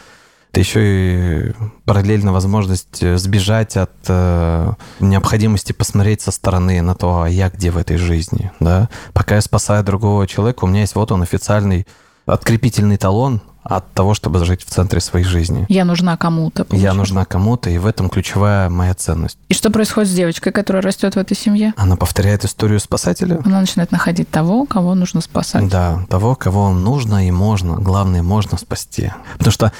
Это 0.52 0.62
еще 0.62 0.80
и 0.82 1.54
параллельно 1.86 2.32
возможность 2.32 3.18
сбежать 3.18 3.78
от 3.78 3.92
э, 4.08 4.72
необходимости 5.00 5.74
посмотреть 5.74 6.22
со 6.22 6.32
стороны 6.32 6.82
на 6.82 6.96
то, 6.96 7.24
а 7.24 7.30
я 7.30 7.50
где 7.50 7.70
в 7.70 7.78
этой 7.78 7.98
жизни, 7.98 8.52
да. 8.60 8.90
Пока 9.14 9.36
я 9.36 9.42
спасаю 9.42 9.84
другого 9.84 10.26
человека, 10.26 10.64
у 10.64 10.68
меня 10.68 10.82
есть 10.82 10.96
вот 10.96 11.12
он 11.12 11.22
официальный 11.22 11.86
открепительный 12.26 12.98
талон, 12.98 13.42
от 13.70 13.94
того, 13.94 14.14
чтобы 14.14 14.44
жить 14.44 14.64
в 14.64 14.70
центре 14.70 15.00
своей 15.00 15.26
жизни. 15.26 15.66
Я 15.70 15.86
нужна 15.86 16.18
кому-то. 16.18 16.66
Я 16.72 16.94
нужна 16.94 17.24
кому-то, 17.26 17.70
и 17.70 17.78
в 17.78 17.86
этом 17.86 18.10
ключевая 18.10 18.70
моя 18.70 18.94
ценность. 18.96 19.38
И 19.48 19.54
что 19.54 19.70
происходит 19.70 20.10
с 20.10 20.14
девочкой, 20.14 20.52
которая 20.52 20.82
растет 20.82 21.16
в 21.16 21.18
этой 21.18 21.38
семье? 21.38 21.74
Она 21.78 21.96
повторяет 21.96 22.44
историю 22.46 22.80
спасателя. 22.80 23.40
Она 23.46 23.62
начинает 23.62 23.92
находить 23.92 24.30
того, 24.30 24.66
кого 24.66 24.96
нужно 24.96 25.22
спасать. 25.22 25.70
Да, 25.70 26.06
того, 26.10 26.36
кого 26.36 26.72
нужно 26.72 27.28
и 27.28 27.32
можно. 27.32 27.76
Главное, 27.76 28.24
можно 28.24 28.58
спасти. 28.58 29.12
Потому 29.38 29.52
что 29.52 29.72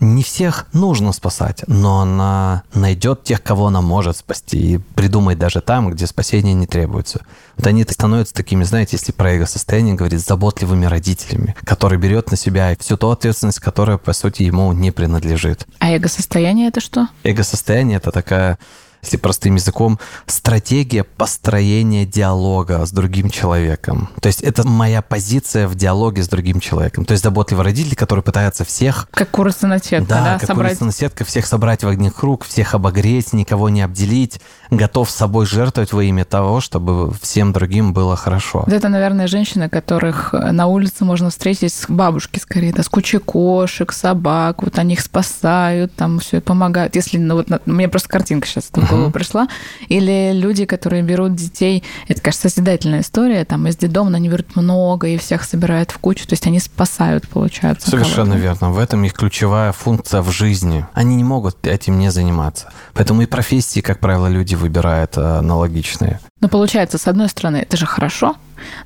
не 0.00 0.22
всех 0.22 0.66
нужно 0.72 1.12
спасать, 1.12 1.64
но 1.66 2.00
она 2.00 2.62
найдет 2.74 3.24
тех, 3.24 3.42
кого 3.42 3.68
она 3.68 3.80
может 3.80 4.16
спасти, 4.16 4.74
и 4.74 4.78
придумает 4.78 5.38
даже 5.38 5.60
там, 5.60 5.90
где 5.90 6.06
спасение 6.06 6.54
не 6.54 6.66
требуется. 6.66 7.20
Вот 7.56 7.66
они 7.66 7.84
становятся 7.84 8.34
такими, 8.34 8.64
знаете, 8.64 8.96
если 8.96 9.12
про 9.12 9.32
эго-состояние 9.32 9.94
говорить, 9.94 10.20
заботливыми 10.20 10.86
родителями, 10.86 11.54
который 11.64 11.98
берет 11.98 12.30
на 12.30 12.36
себя 12.36 12.74
всю 12.78 12.96
ту 12.96 13.10
ответственность, 13.10 13.60
которая, 13.60 13.98
по 13.98 14.12
сути, 14.12 14.42
ему 14.42 14.72
не 14.72 14.90
принадлежит. 14.90 15.66
А 15.78 15.90
эго-состояние 15.90 16.68
это 16.68 16.80
что? 16.80 17.08
Эго-состояние— 17.22 17.96
это 17.98 18.10
такая 18.10 18.58
если 19.04 19.16
простым 19.16 19.54
языком, 19.56 19.98
стратегия 20.26 21.04
построения 21.04 22.06
диалога 22.06 22.84
с 22.86 22.90
другим 22.90 23.30
человеком. 23.30 24.08
То 24.20 24.26
есть 24.28 24.40
это 24.42 24.66
моя 24.66 25.02
позиция 25.02 25.68
в 25.68 25.74
диалоге 25.74 26.22
с 26.22 26.28
другим 26.28 26.60
человеком. 26.60 27.04
То 27.04 27.12
есть 27.12 27.22
заботливый 27.24 27.64
родитель, 27.64 27.94
который 27.96 28.22
пытается 28.22 28.64
всех... 28.64 29.08
Как 29.12 29.30
курица 29.30 29.66
на 29.66 29.78
сетка, 29.78 30.06
Да, 30.08 30.24
да? 30.24 30.38
как 30.38 30.46
собрать. 30.48 30.68
курица 30.72 30.84
на 30.86 30.92
сетка, 30.92 31.24
всех 31.24 31.46
собрать 31.46 31.84
в 31.84 31.88
одних 31.88 32.14
круг, 32.14 32.44
всех 32.44 32.74
обогреть, 32.74 33.32
никого 33.32 33.68
не 33.68 33.82
обделить, 33.82 34.40
готов 34.70 35.10
с 35.10 35.14
собой 35.14 35.46
жертвовать 35.46 35.92
во 35.92 36.02
имя 36.04 36.24
того, 36.24 36.60
чтобы 36.60 37.12
всем 37.20 37.52
другим 37.52 37.92
было 37.92 38.16
хорошо. 38.16 38.64
Это, 38.66 38.88
наверное, 38.88 39.26
женщины, 39.26 39.68
которых 39.68 40.32
на 40.32 40.66
улице 40.66 41.04
можно 41.04 41.30
встретить 41.30 41.72
с 41.72 41.86
бабушки 41.88 42.38
скорее, 42.38 42.72
да, 42.72 42.82
с 42.82 42.88
кучей 42.88 43.18
кошек, 43.18 43.92
собак, 43.92 44.62
вот 44.62 44.78
они 44.78 44.94
их 44.94 45.00
спасают, 45.00 45.94
там 45.94 46.18
все 46.20 46.40
помогают. 46.40 46.94
Если, 46.96 47.18
ну 47.18 47.34
вот, 47.36 47.48
на- 47.50 47.60
мне 47.66 47.88
просто 47.88 48.08
картинка 48.08 48.46
сейчас 48.46 48.64
в 48.64 48.70
голову 48.94 49.10
пришла. 49.10 49.48
Или 49.88 50.32
люди, 50.32 50.64
которые 50.64 51.02
берут 51.02 51.34
детей, 51.34 51.82
это, 52.08 52.20
кажется, 52.20 52.48
созидательная 52.48 53.00
история, 53.00 53.44
там 53.44 53.66
из 53.66 53.76
детдома 53.76 54.14
они 54.14 54.28
берут 54.28 54.56
много 54.56 55.08
и 55.08 55.16
всех 55.16 55.44
собирают 55.44 55.90
в 55.90 55.98
кучу, 55.98 56.26
то 56.26 56.32
есть 56.32 56.46
они 56.46 56.60
спасают, 56.60 57.28
получается. 57.28 57.90
Совершенно 57.90 58.34
верно. 58.34 58.70
В 58.70 58.78
этом 58.78 59.04
их 59.04 59.14
ключевая 59.14 59.72
функция 59.72 60.22
в 60.22 60.30
жизни. 60.30 60.86
Они 60.94 61.16
не 61.16 61.24
могут 61.24 61.66
этим 61.66 61.98
не 61.98 62.10
заниматься. 62.10 62.70
Поэтому 62.92 63.22
и 63.22 63.26
профессии, 63.26 63.80
как 63.80 64.00
правило, 64.00 64.26
люди 64.26 64.54
выбирают 64.54 65.16
э, 65.16 65.38
аналогичные. 65.38 66.20
Но 66.40 66.48
получается, 66.48 66.98
с 66.98 67.06
одной 67.06 67.28
стороны, 67.28 67.56
это 67.56 67.76
же 67.76 67.86
хорошо, 67.86 68.36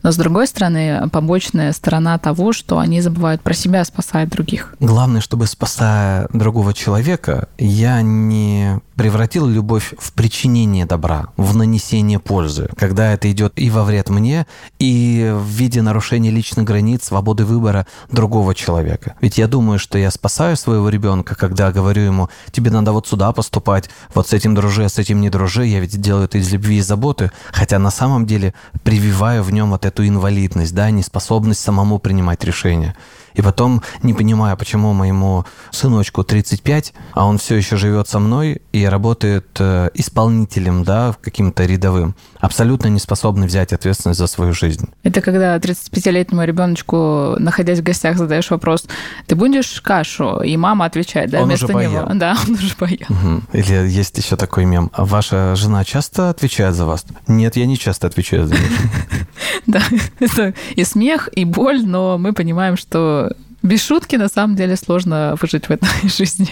но 0.03 0.13
с 0.13 0.17
другой 0.17 0.47
стороны, 0.47 1.09
побочная 1.11 1.73
сторона 1.73 2.19
того, 2.19 2.53
что 2.53 2.79
они 2.79 3.01
забывают 3.01 3.43
про 3.43 3.55
себя, 3.55 3.85
спасают 3.85 4.31
других. 4.31 4.75
Главное, 4.81 5.21
чтобы 5.21 5.47
спасая 5.47 6.29
другого 6.33 6.75
человека, 6.75 7.49
я 7.59 8.03
не 8.03 8.81
превратил 8.99 9.47
любовь 9.47 9.95
в 9.97 10.13
причинение 10.13 10.85
добра, 10.85 11.29
в 11.37 11.57
нанесение 11.57 12.19
пользы, 12.19 12.69
когда 12.77 13.13
это 13.13 13.31
идет 13.31 13.53
и 13.55 13.71
во 13.71 13.85
вред 13.85 14.11
мне, 14.11 14.47
и 14.81 15.33
в 15.33 15.47
виде 15.47 15.83
нарушения 15.83 16.31
личных 16.31 16.67
границ, 16.67 17.05
свободы 17.05 17.45
выбора 17.45 17.87
другого 18.11 18.57
человека. 18.57 19.15
Ведь 19.21 19.39
я 19.39 19.47
думаю, 19.47 19.79
что 19.79 19.99
я 19.99 20.11
спасаю 20.11 20.57
своего 20.57 20.89
ребенка, 20.89 21.37
когда 21.37 21.71
говорю 21.71 22.03
ему, 22.03 22.29
тебе 22.51 22.73
надо 22.73 22.93
вот 22.93 23.07
сюда 23.07 23.33
поступать, 23.33 23.89
вот 24.15 24.29
с 24.29 24.33
этим 24.33 24.57
дружи, 24.57 24.85
а 24.85 24.89
с 24.89 24.99
этим 24.99 25.21
не 25.21 25.31
дружи, 25.31 25.67
я 25.67 25.79
ведь 25.79 26.01
делаю 26.01 26.25
это 26.25 26.39
из 26.39 26.53
любви 26.53 26.79
и 26.79 26.83
заботы, 26.83 27.31
хотя 27.53 27.79
на 27.79 27.91
самом 27.91 28.27
деле 28.27 28.53
прививаю 28.83 29.45
в 29.45 29.53
нем 29.53 29.71
вот 29.71 29.85
эту 29.89 30.07
инвалидность, 30.07 30.75
да, 30.75 30.91
неспособность 30.91 31.61
самому 31.61 31.99
принимать 31.99 32.45
решения. 32.45 32.95
И 33.39 33.43
потом 33.43 33.83
не 34.03 34.15
понимаю, 34.15 34.57
почему 34.57 34.93
моему 34.93 35.45
сыночку 35.71 36.25
35, 36.25 36.93
а 37.13 37.25
он 37.25 37.39
все 37.39 37.55
еще 37.55 37.77
живет 37.77 38.09
со 38.09 38.19
мной 38.19 38.61
и 38.73 38.85
работает 38.85 39.47
э, 39.61 39.91
исполнителем, 39.95 40.83
да, 40.83 41.15
каким-то 41.23 41.65
рядовым, 41.65 42.17
абсолютно 42.41 42.89
не 42.89 42.99
способный 42.99 43.47
взять 43.47 43.73
ответственность 43.73 44.19
за 44.19 44.27
свою 44.27 44.53
жизнь. 44.53 44.89
Это 45.05 45.21
когда 45.21 45.57
35-летнему 45.57 46.43
ребеночку, 46.45 47.37
находясь 47.39 47.79
в 47.79 47.85
гостях, 47.85 48.17
задаешь 48.19 48.51
вопрос, 48.51 48.87
ты 49.29 49.37
будешь 49.37 49.81
кашу? 49.83 50.41
И 50.41 50.57
мама 50.57 50.87
отвечает, 50.87 51.31
да, 51.31 51.43
Он 51.43 51.47
вместо 51.47 51.67
уже 51.67 51.75
него. 51.75 52.07
поел. 52.07 52.19
Да, 52.19 52.37
он 52.45 52.55
уже 52.55 52.75
поел. 52.75 53.07
Или 53.53 53.89
есть 53.89 54.19
еще 54.19 54.35
такой 54.35 54.65
мем. 54.65 54.91
«А 54.93 55.05
Ваша 55.05 55.55
жена 55.55 55.85
часто 55.85 56.31
отвечает 56.31 56.75
за 56.75 56.87
вас? 56.87 57.07
Нет, 57.29 57.55
я 57.55 57.67
не 57.67 57.79
часто 57.79 58.09
отвечаю 58.09 58.49
за 58.49 58.55
нее. 58.55 58.67
Да, 59.67 59.83
это 60.19 60.55
и 60.77 60.85
смех, 60.85 61.29
и 61.33 61.45
боль, 61.45 61.85
но 61.85 62.17
мы 62.17 62.33
понимаем, 62.33 62.77
что 62.79 63.28
без 63.69 63.85
шутки 63.85 64.17
на 64.17 64.29
самом 64.29 64.57
деле 64.57 64.77
сложно 64.77 65.37
выжить 65.41 65.67
в 65.69 65.71
этой 65.71 65.89
жизни. 66.09 66.49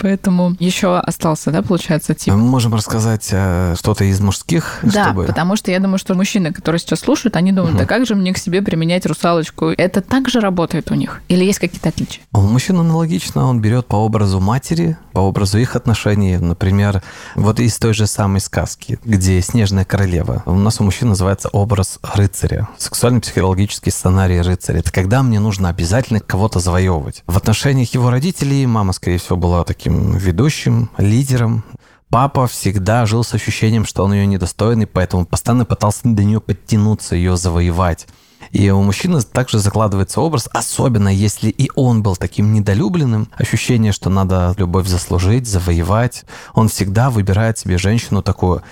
Поэтому 0.00 0.56
еще 0.58 0.98
остался, 0.98 1.50
да, 1.50 1.62
получается, 1.62 2.14
тип. 2.14 2.32
Мы 2.32 2.38
можем 2.40 2.74
рассказать 2.74 3.28
э, 3.32 3.74
что-то 3.78 4.04
из 4.04 4.20
мужских, 4.20 4.78
Да, 4.82 5.04
чтобы... 5.04 5.24
потому 5.24 5.56
что 5.56 5.70
я 5.70 5.80
думаю, 5.80 5.98
что 5.98 6.14
мужчины, 6.14 6.52
которые 6.52 6.78
сейчас 6.78 7.00
слушают, 7.00 7.36
они 7.36 7.52
думают, 7.52 7.76
да 7.76 7.84
как 7.84 8.06
же 8.06 8.14
мне 8.14 8.32
к 8.32 8.38
себе 8.38 8.62
применять 8.62 9.04
русалочку? 9.06 9.66
Это 9.66 10.00
так 10.00 10.28
же 10.28 10.40
работает 10.40 10.90
у 10.90 10.94
них? 10.94 11.20
Или 11.28 11.44
есть 11.44 11.58
какие-то 11.58 11.88
отличия? 11.88 12.22
У 12.32 12.40
мужчин 12.40 12.78
аналогично, 12.78 13.46
он 13.46 13.60
берет 13.60 13.86
по 13.86 13.96
образу 13.96 14.40
матери, 14.40 14.96
по 15.12 15.20
образу 15.20 15.58
их 15.58 15.76
отношений. 15.76 16.36
Например, 16.38 17.02
вот 17.34 17.60
из 17.60 17.76
той 17.78 17.94
же 17.94 18.06
самой 18.06 18.40
сказки, 18.40 18.98
где 19.04 19.42
Снежная 19.42 19.84
королева. 19.84 20.42
У 20.46 20.54
нас 20.54 20.80
у 20.80 20.84
мужчин 20.84 21.08
называется 21.10 21.48
образ 21.48 21.98
рыцаря. 22.14 22.68
Сексуально-психологический 22.78 23.90
сценарий 23.90 24.40
рыцаря. 24.40 24.78
Это 24.78 24.92
когда 24.92 25.22
мне 25.22 25.40
нужно 25.40 25.68
обязательно 25.68 26.20
кого-то 26.20 26.51
завоевывать. 26.60 27.22
В 27.26 27.36
отношениях 27.36 27.92
его 27.94 28.10
родителей 28.10 28.66
мама, 28.66 28.92
скорее 28.92 29.18
всего, 29.18 29.36
была 29.36 29.64
таким 29.64 30.16
ведущим, 30.16 30.90
лидером. 30.98 31.64
Папа 32.08 32.46
всегда 32.46 33.06
жил 33.06 33.24
с 33.24 33.32
ощущением, 33.32 33.86
что 33.86 34.04
он 34.04 34.12
ее 34.12 34.26
недостойный, 34.26 34.86
поэтому 34.86 35.24
постоянно 35.24 35.64
пытался 35.64 36.00
до 36.04 36.22
нее 36.24 36.40
подтянуться, 36.40 37.16
ее 37.16 37.36
завоевать. 37.36 38.06
И 38.50 38.68
у 38.70 38.82
мужчины 38.82 39.22
также 39.22 39.58
закладывается 39.58 40.20
образ, 40.20 40.48
особенно 40.52 41.08
если 41.08 41.48
и 41.48 41.70
он 41.74 42.02
был 42.02 42.16
таким 42.16 42.52
недолюбленным, 42.52 43.28
ощущение, 43.32 43.92
что 43.92 44.10
надо 44.10 44.54
любовь 44.58 44.86
заслужить, 44.88 45.46
завоевать. 45.46 46.24
Он 46.52 46.68
всегда 46.68 47.08
выбирает 47.08 47.58
себе 47.58 47.78
женщину 47.78 48.22
такую, 48.22 48.62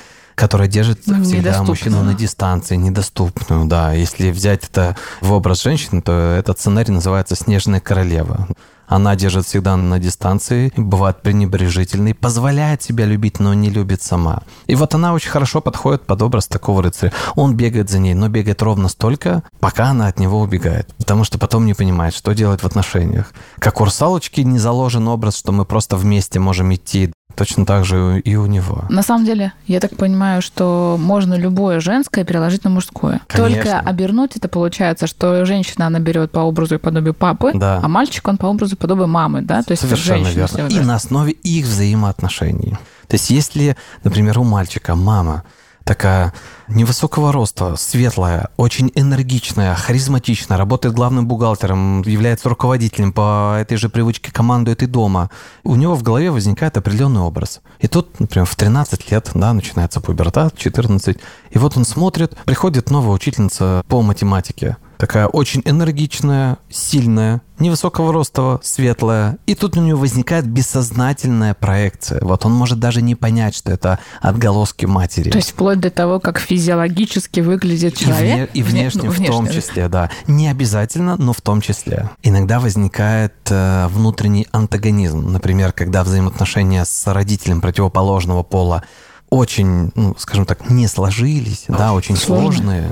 которая 0.41 0.69
держит 0.69 1.01
Ну, 1.07 1.23
всегда 1.23 1.63
мужчину 1.63 2.03
на 2.03 2.15
дистанции, 2.15 2.77
недоступную, 2.77 3.67
да. 3.67 3.93
Если 3.93 4.31
взять 4.31 4.65
это 4.65 4.97
в 5.21 5.33
образ 5.33 5.63
женщины, 5.63 6.01
то 6.01 6.13
этот 6.13 6.59
сценарий 6.59 6.93
называется 6.93 7.37
«Снежная 7.37 7.81
королева». 7.81 8.49
Она 8.87 9.15
держит 9.15 9.47
всегда 9.47 9.77
на 9.77 10.01
дистанции, 10.01 10.73
бывает 10.77 11.23
пренебрежительной, 11.23 12.13
позволяет 12.13 12.83
себя 12.83 13.05
любить, 13.05 13.39
но 13.39 13.55
не 13.55 13.71
любит 13.71 14.03
сама. 14.03 14.43
И 14.67 14.75
вот 14.75 14.95
она 14.95 15.13
очень 15.15 15.31
хорошо 15.31 15.61
подходит 15.61 16.07
под 16.07 16.23
образ 16.23 16.49
такого 16.49 16.83
рыцаря. 16.83 17.13
Он 17.37 17.55
бегает 17.55 17.89
за 17.89 18.01
ней, 18.01 18.15
но 18.15 18.29
бегает 18.29 18.63
ровно 18.63 18.89
столько, 18.89 19.45
пока 19.61 19.91
она 19.91 20.09
от 20.09 20.19
него 20.19 20.41
убегает. 20.41 20.93
Потому 20.97 21.23
что 21.23 21.39
потом 21.39 21.67
не 21.67 21.75
понимает, 21.75 22.15
что 22.15 22.33
делать 22.33 22.63
в 22.63 22.67
отношениях. 22.67 23.33
Как 23.61 23.81
у 23.81 23.85
русалочки 23.85 24.41
не 24.41 24.59
заложен 24.59 25.07
образ, 25.07 25.37
что 25.37 25.53
мы 25.53 25.67
просто 25.67 25.97
вместе 25.97 26.41
можем 26.41 26.75
идти. 26.75 27.13
Точно 27.37 27.65
так 27.65 27.85
же 27.85 28.21
и 28.25 28.37
у 28.37 28.47
него. 28.47 28.85
На 28.89 29.03
самом 29.03 29.25
деле, 29.25 29.53
я 29.67 29.81
так 29.81 29.97
понимаю, 29.97 30.43
что 30.43 30.97
можно 30.99 31.35
любое 31.35 31.81
женское 31.81 32.25
переложить 32.25 32.65
на 32.65 32.71
мужское. 32.71 33.21
Конечно. 33.29 33.63
Только 33.63 33.81
обернуть 33.81 34.37
это 34.37 34.49
получается, 34.49 35.07
что 35.07 35.45
женщина, 35.47 35.87
она 35.87 35.99
берет 36.01 36.31
по 36.33 36.41
образу 36.41 36.75
и 36.75 36.79
подобию 36.79 37.15
папы, 37.15 37.53
Да. 37.55 37.81
а 37.83 37.89
мальчик, 37.89 38.27
он 38.29 38.37
по 38.37 38.47
образу 38.47 38.75
и 38.75 38.79
подобию 38.79 39.07
мамы, 39.09 39.43
да? 39.43 39.63
То 39.63 39.73
есть 39.73 39.83
Совершенно 39.83 40.25
женщина 40.25 40.49
верно. 40.63 40.75
И 40.75 40.81
на 40.81 40.95
основе 40.97 41.33
их 41.33 41.67
взаимоотношений. 41.67 42.77
То 43.09 43.15
есть 43.15 43.31
если, 43.31 43.77
например, 44.05 44.39
у 44.39 44.45
мальчика 44.45 44.95
мама 44.95 45.43
такая 45.85 46.33
невысокого 46.69 47.33
роста, 47.33 47.77
светлая, 47.77 48.51
очень 48.57 48.93
энергичная, 48.95 49.75
харизматичная, 49.75 50.57
работает 50.57 50.95
главным 50.95 51.27
бухгалтером, 51.27 52.03
является 52.03 52.49
руководителем 52.49 53.13
по 53.13 53.57
этой 53.61 53.77
же 53.77 53.89
привычке, 53.89 54.33
командует 54.33 54.83
и 54.83 54.87
дома, 54.87 55.31
у 55.65 55.75
него 55.75 55.95
в 55.95 56.03
голове 56.03 56.31
возникает 56.31 56.77
определенный 56.77 57.21
образ. 57.21 57.61
И 57.81 57.89
тут, 57.89 58.21
например, 58.21 58.47
в 58.47 58.55
13 58.55 59.11
лет, 59.11 59.31
да, 59.35 59.53
начинается 59.53 60.01
пубертат, 60.01 60.57
14, 60.57 61.19
и 61.51 61.59
вот 61.59 61.77
он 61.77 61.85
смотрит, 61.85 62.37
приходит 62.45 62.91
новая 62.91 63.15
учительница 63.15 63.83
по 63.89 64.03
математике, 64.03 64.77
такая 65.01 65.27
очень 65.27 65.63
энергичная, 65.65 66.59
сильная, 66.69 67.41
невысокого 67.59 68.13
роста, 68.13 68.61
светлая. 68.63 69.39
И 69.47 69.55
тут 69.55 69.77
у 69.77 69.81
него 69.81 69.99
возникает 69.99 70.47
бессознательная 70.47 71.55
проекция. 71.55 72.21
Вот 72.23 72.45
он 72.45 72.53
может 72.53 72.79
даже 72.79 73.01
не 73.01 73.15
понять, 73.15 73.55
что 73.57 73.73
это 73.73 73.99
отголоски 74.21 74.85
матери. 74.85 75.31
То 75.31 75.39
есть 75.39 75.53
вплоть 75.53 75.81
до 75.81 75.91
того, 75.91 76.21
как 76.21 76.39
физиологически 76.39 77.41
выглядит 77.41 77.95
И, 78.01 78.05
вне- 78.05 78.07
человек. 78.07 78.51
и 78.53 78.61
Вне- 78.61 78.65
внешне 78.65 79.03
ну, 79.05 79.11
в 79.13 79.27
том 79.27 79.49
числе, 79.49 79.89
да. 79.89 80.11
Не 80.27 80.49
обязательно, 80.49 81.17
но 81.17 81.33
в 81.33 81.41
том 81.41 81.61
числе. 81.63 82.11
Иногда 82.23 82.61
возникает 82.61 83.35
э, 83.49 83.87
внутренний 83.89 84.47
антагонизм. 84.53 85.33
Например, 85.33 85.73
когда 85.73 86.05
взаимоотношения 86.05 86.85
с 86.85 87.07
родителем 87.13 87.61
противоположного 87.63 88.43
пола 88.43 88.83
очень, 89.31 89.93
ну, 89.95 90.15
скажем 90.19 90.45
так, 90.45 90.69
не 90.71 90.89
сложились, 90.89 91.65
да, 91.69 91.93
очень 91.95 92.17
Сложно. 92.17 92.53
сложные, 92.53 92.91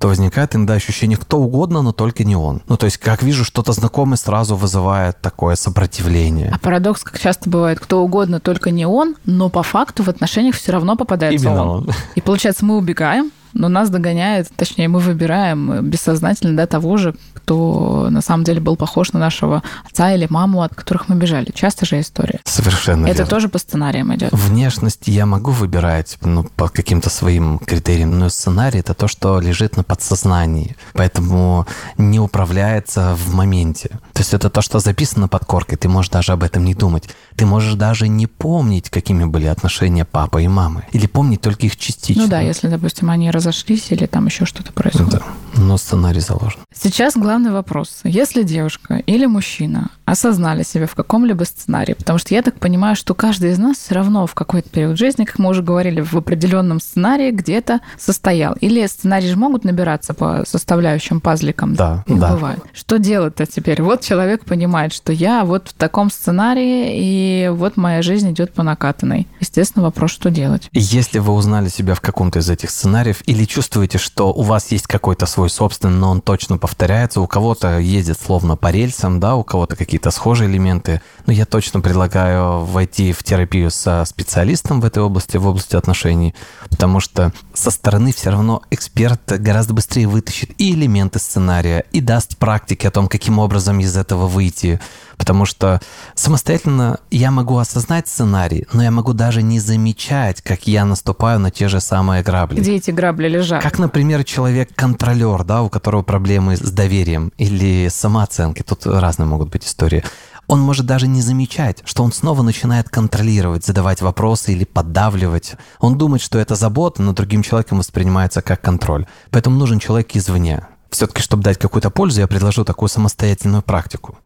то 0.00 0.08
возникает 0.08 0.56
иногда 0.56 0.74
ощущение 0.74 1.18
кто 1.18 1.38
угодно, 1.38 1.82
но 1.82 1.92
только 1.92 2.24
не 2.24 2.34
он. 2.34 2.62
Ну, 2.68 2.78
то 2.78 2.86
есть, 2.86 2.96
как 2.96 3.22
вижу 3.22 3.44
что-то 3.44 3.72
знакомое, 3.72 4.16
сразу 4.16 4.56
вызывает 4.56 5.20
такое 5.20 5.56
сопротивление. 5.56 6.50
А 6.54 6.58
парадокс, 6.58 7.04
как 7.04 7.20
часто 7.20 7.50
бывает, 7.50 7.78
кто 7.78 8.02
угодно, 8.02 8.40
только 8.40 8.70
не 8.70 8.86
он, 8.86 9.16
но 9.26 9.50
по 9.50 9.62
факту 9.62 10.02
в 10.02 10.08
отношениях 10.08 10.54
все 10.54 10.72
равно 10.72 10.96
попадается 10.96 11.46
Именно 11.46 11.62
он. 11.70 11.78
он. 11.80 11.90
И 12.14 12.22
получается, 12.22 12.64
мы 12.64 12.78
убегаем, 12.78 13.30
но 13.52 13.68
нас 13.68 13.90
догоняет, 13.90 14.48
точнее, 14.56 14.88
мы 14.88 15.00
выбираем 15.00 15.84
бессознательно 15.84 16.56
да, 16.56 16.66
того 16.66 16.96
же, 16.96 17.14
кто 17.34 18.08
на 18.10 18.20
самом 18.20 18.44
деле 18.44 18.60
был 18.60 18.76
похож 18.76 19.12
на 19.12 19.20
нашего 19.20 19.62
отца 19.88 20.12
или 20.12 20.26
маму, 20.30 20.62
от 20.62 20.74
которых 20.74 21.08
мы 21.08 21.16
бежали. 21.16 21.50
Часто 21.52 21.86
же 21.86 22.00
история. 22.00 22.40
Совершенно 22.44 23.06
Это 23.06 23.18
верно. 23.18 23.30
тоже 23.30 23.48
по 23.48 23.58
сценариям 23.58 24.14
идет. 24.14 24.32
Внешность 24.32 25.08
я 25.08 25.26
могу 25.26 25.50
выбирать 25.50 26.18
ну, 26.22 26.44
по 26.44 26.68
каким-то 26.68 27.10
своим 27.10 27.58
критериям, 27.58 28.18
но 28.18 28.28
сценарий 28.28 28.80
это 28.80 28.94
то, 28.94 29.08
что 29.08 29.40
лежит 29.40 29.76
на 29.76 29.84
подсознании, 29.84 30.76
поэтому 30.92 31.66
не 31.98 32.20
управляется 32.20 33.14
в 33.16 33.34
моменте. 33.34 33.88
То 34.12 34.20
есть 34.20 34.34
это 34.34 34.50
то, 34.50 34.62
что 34.62 34.78
записано 34.78 35.28
под 35.28 35.44
коркой, 35.44 35.78
ты 35.78 35.88
можешь 35.88 36.10
даже 36.10 36.32
об 36.32 36.42
этом 36.42 36.64
не 36.64 36.74
думать. 36.74 37.08
Ты 37.36 37.46
можешь 37.46 37.74
даже 37.74 38.08
не 38.08 38.26
помнить, 38.26 38.90
какими 38.90 39.24
были 39.24 39.46
отношения 39.46 40.04
папы 40.04 40.44
и 40.44 40.48
мамы, 40.48 40.84
или 40.92 41.06
помнить 41.06 41.40
только 41.40 41.66
их 41.66 41.76
частично. 41.76 42.24
Ну 42.24 42.28
да, 42.28 42.40
если, 42.40 42.68
допустим, 42.68 43.10
они 43.10 43.30
разошлись 43.40 43.90
или 43.90 44.06
там 44.06 44.26
еще 44.26 44.44
что-то 44.44 44.72
происходит. 44.72 45.12
Да, 45.12 45.22
но 45.56 45.76
сценарий 45.78 46.20
заложен. 46.20 46.60
Сейчас 46.72 47.16
главный 47.16 47.50
вопрос. 47.50 48.00
Если 48.04 48.42
девушка 48.42 49.02
или 49.06 49.26
мужчина 49.26 49.90
осознали 50.04 50.62
себя 50.62 50.86
в 50.86 50.94
каком-либо 50.94 51.44
сценарии, 51.44 51.94
потому 51.94 52.18
что 52.18 52.34
я 52.34 52.42
так 52.42 52.54
понимаю, 52.56 52.96
что 52.96 53.14
каждый 53.14 53.52
из 53.52 53.58
нас 53.58 53.78
все 53.78 53.94
равно 53.94 54.26
в 54.26 54.34
какой-то 54.34 54.68
период 54.68 54.98
жизни, 54.98 55.24
как 55.24 55.38
мы 55.38 55.48
уже 55.50 55.62
говорили, 55.62 56.00
в 56.00 56.14
определенном 56.14 56.80
сценарии 56.80 57.30
где-то 57.30 57.80
состоял. 57.98 58.54
Или 58.60 58.86
сценарии 58.86 59.28
же 59.28 59.36
могут 59.36 59.64
набираться 59.64 60.12
по 60.14 60.44
составляющим 60.46 61.20
пазликам. 61.20 61.74
Да, 61.74 62.04
Их 62.06 62.18
да. 62.18 62.32
бывает. 62.32 62.60
Что 62.74 62.98
делать-то 62.98 63.46
теперь? 63.46 63.82
Вот 63.82 64.02
человек 64.02 64.44
понимает, 64.44 64.92
что 64.92 65.12
я 65.12 65.44
вот 65.44 65.68
в 65.68 65.72
таком 65.72 66.10
сценарии, 66.10 66.98
и 66.98 67.48
вот 67.48 67.76
моя 67.76 68.02
жизнь 68.02 68.30
идет 68.30 68.52
по 68.52 68.62
накатанной. 68.62 69.26
Естественно, 69.40 69.84
вопрос, 69.84 70.10
что 70.10 70.30
делать. 70.30 70.68
Если 70.72 71.18
вы 71.18 71.32
узнали 71.32 71.68
себя 71.68 71.94
в 71.94 72.00
каком-то 72.00 72.40
из 72.40 72.50
этих 72.50 72.70
сценариев 72.70 73.22
или 73.30 73.44
чувствуете, 73.44 73.96
что 73.98 74.32
у 74.32 74.42
вас 74.42 74.72
есть 74.72 74.88
какой-то 74.88 75.24
свой 75.24 75.50
собственный, 75.50 75.96
но 75.96 76.10
он 76.10 76.20
точно 76.20 76.58
повторяется, 76.58 77.20
у 77.20 77.28
кого-то 77.28 77.78
ездит 77.78 78.18
словно 78.20 78.56
по 78.56 78.72
рельсам, 78.72 79.20
да, 79.20 79.36
у 79.36 79.44
кого-то 79.44 79.76
какие-то 79.76 80.10
схожие 80.10 80.50
элементы, 80.50 81.00
но 81.26 81.32
я 81.32 81.46
точно 81.46 81.80
предлагаю 81.80 82.64
войти 82.64 83.12
в 83.12 83.22
терапию 83.22 83.70
со 83.70 84.04
специалистом 84.04 84.80
в 84.80 84.84
этой 84.84 85.00
области, 85.00 85.36
в 85.36 85.46
области 85.46 85.76
отношений, 85.76 86.34
потому 86.70 86.98
что 86.98 87.32
со 87.54 87.70
стороны 87.70 88.12
все 88.12 88.30
равно 88.30 88.62
эксперт 88.72 89.20
гораздо 89.38 89.74
быстрее 89.74 90.08
вытащит 90.08 90.50
и 90.58 90.72
элементы 90.74 91.20
сценария, 91.20 91.84
и 91.92 92.00
даст 92.00 92.36
практики 92.36 92.84
о 92.88 92.90
том, 92.90 93.06
каким 93.06 93.38
образом 93.38 93.78
из 93.78 93.96
этого 93.96 94.26
выйти, 94.26 94.80
потому 95.20 95.44
что 95.44 95.82
самостоятельно 96.14 96.98
я 97.10 97.30
могу 97.30 97.58
осознать 97.58 98.08
сценарий, 98.08 98.66
но 98.72 98.82
я 98.82 98.90
могу 98.90 99.12
даже 99.12 99.42
не 99.42 99.60
замечать, 99.60 100.40
как 100.40 100.66
я 100.66 100.86
наступаю 100.86 101.38
на 101.38 101.50
те 101.50 101.68
же 101.68 101.78
самые 101.82 102.22
грабли. 102.22 102.58
Где 102.58 102.76
эти 102.76 102.90
грабли 102.90 103.28
лежат? 103.28 103.62
Как, 103.62 103.78
например, 103.78 104.24
человек-контролер, 104.24 105.44
да, 105.44 105.60
у 105.60 105.68
которого 105.68 106.02
проблемы 106.02 106.56
с 106.56 106.70
доверием 106.70 107.32
или 107.36 107.88
самооценкой. 107.90 108.64
Тут 108.64 108.86
разные 108.86 109.26
могут 109.26 109.50
быть 109.50 109.66
истории. 109.66 110.02
Он 110.46 110.58
может 110.58 110.86
даже 110.86 111.06
не 111.06 111.20
замечать, 111.20 111.82
что 111.84 112.02
он 112.02 112.12
снова 112.12 112.40
начинает 112.40 112.88
контролировать, 112.88 113.66
задавать 113.66 114.00
вопросы 114.00 114.52
или 114.52 114.64
поддавливать. 114.64 115.52
Он 115.80 115.98
думает, 115.98 116.22
что 116.22 116.38
это 116.38 116.54
забота, 116.54 117.02
но 117.02 117.12
другим 117.12 117.42
человеком 117.42 117.76
воспринимается 117.76 118.40
как 118.40 118.62
контроль. 118.62 119.04
Поэтому 119.30 119.58
нужен 119.58 119.80
человек 119.80 120.16
извне. 120.16 120.66
Все-таки, 120.88 121.20
чтобы 121.20 121.42
дать 121.42 121.58
какую-то 121.58 121.90
пользу, 121.90 122.20
я 122.20 122.26
предложу 122.26 122.64
такую 122.64 122.88
самостоятельную 122.88 123.60
практику. 123.60 124.18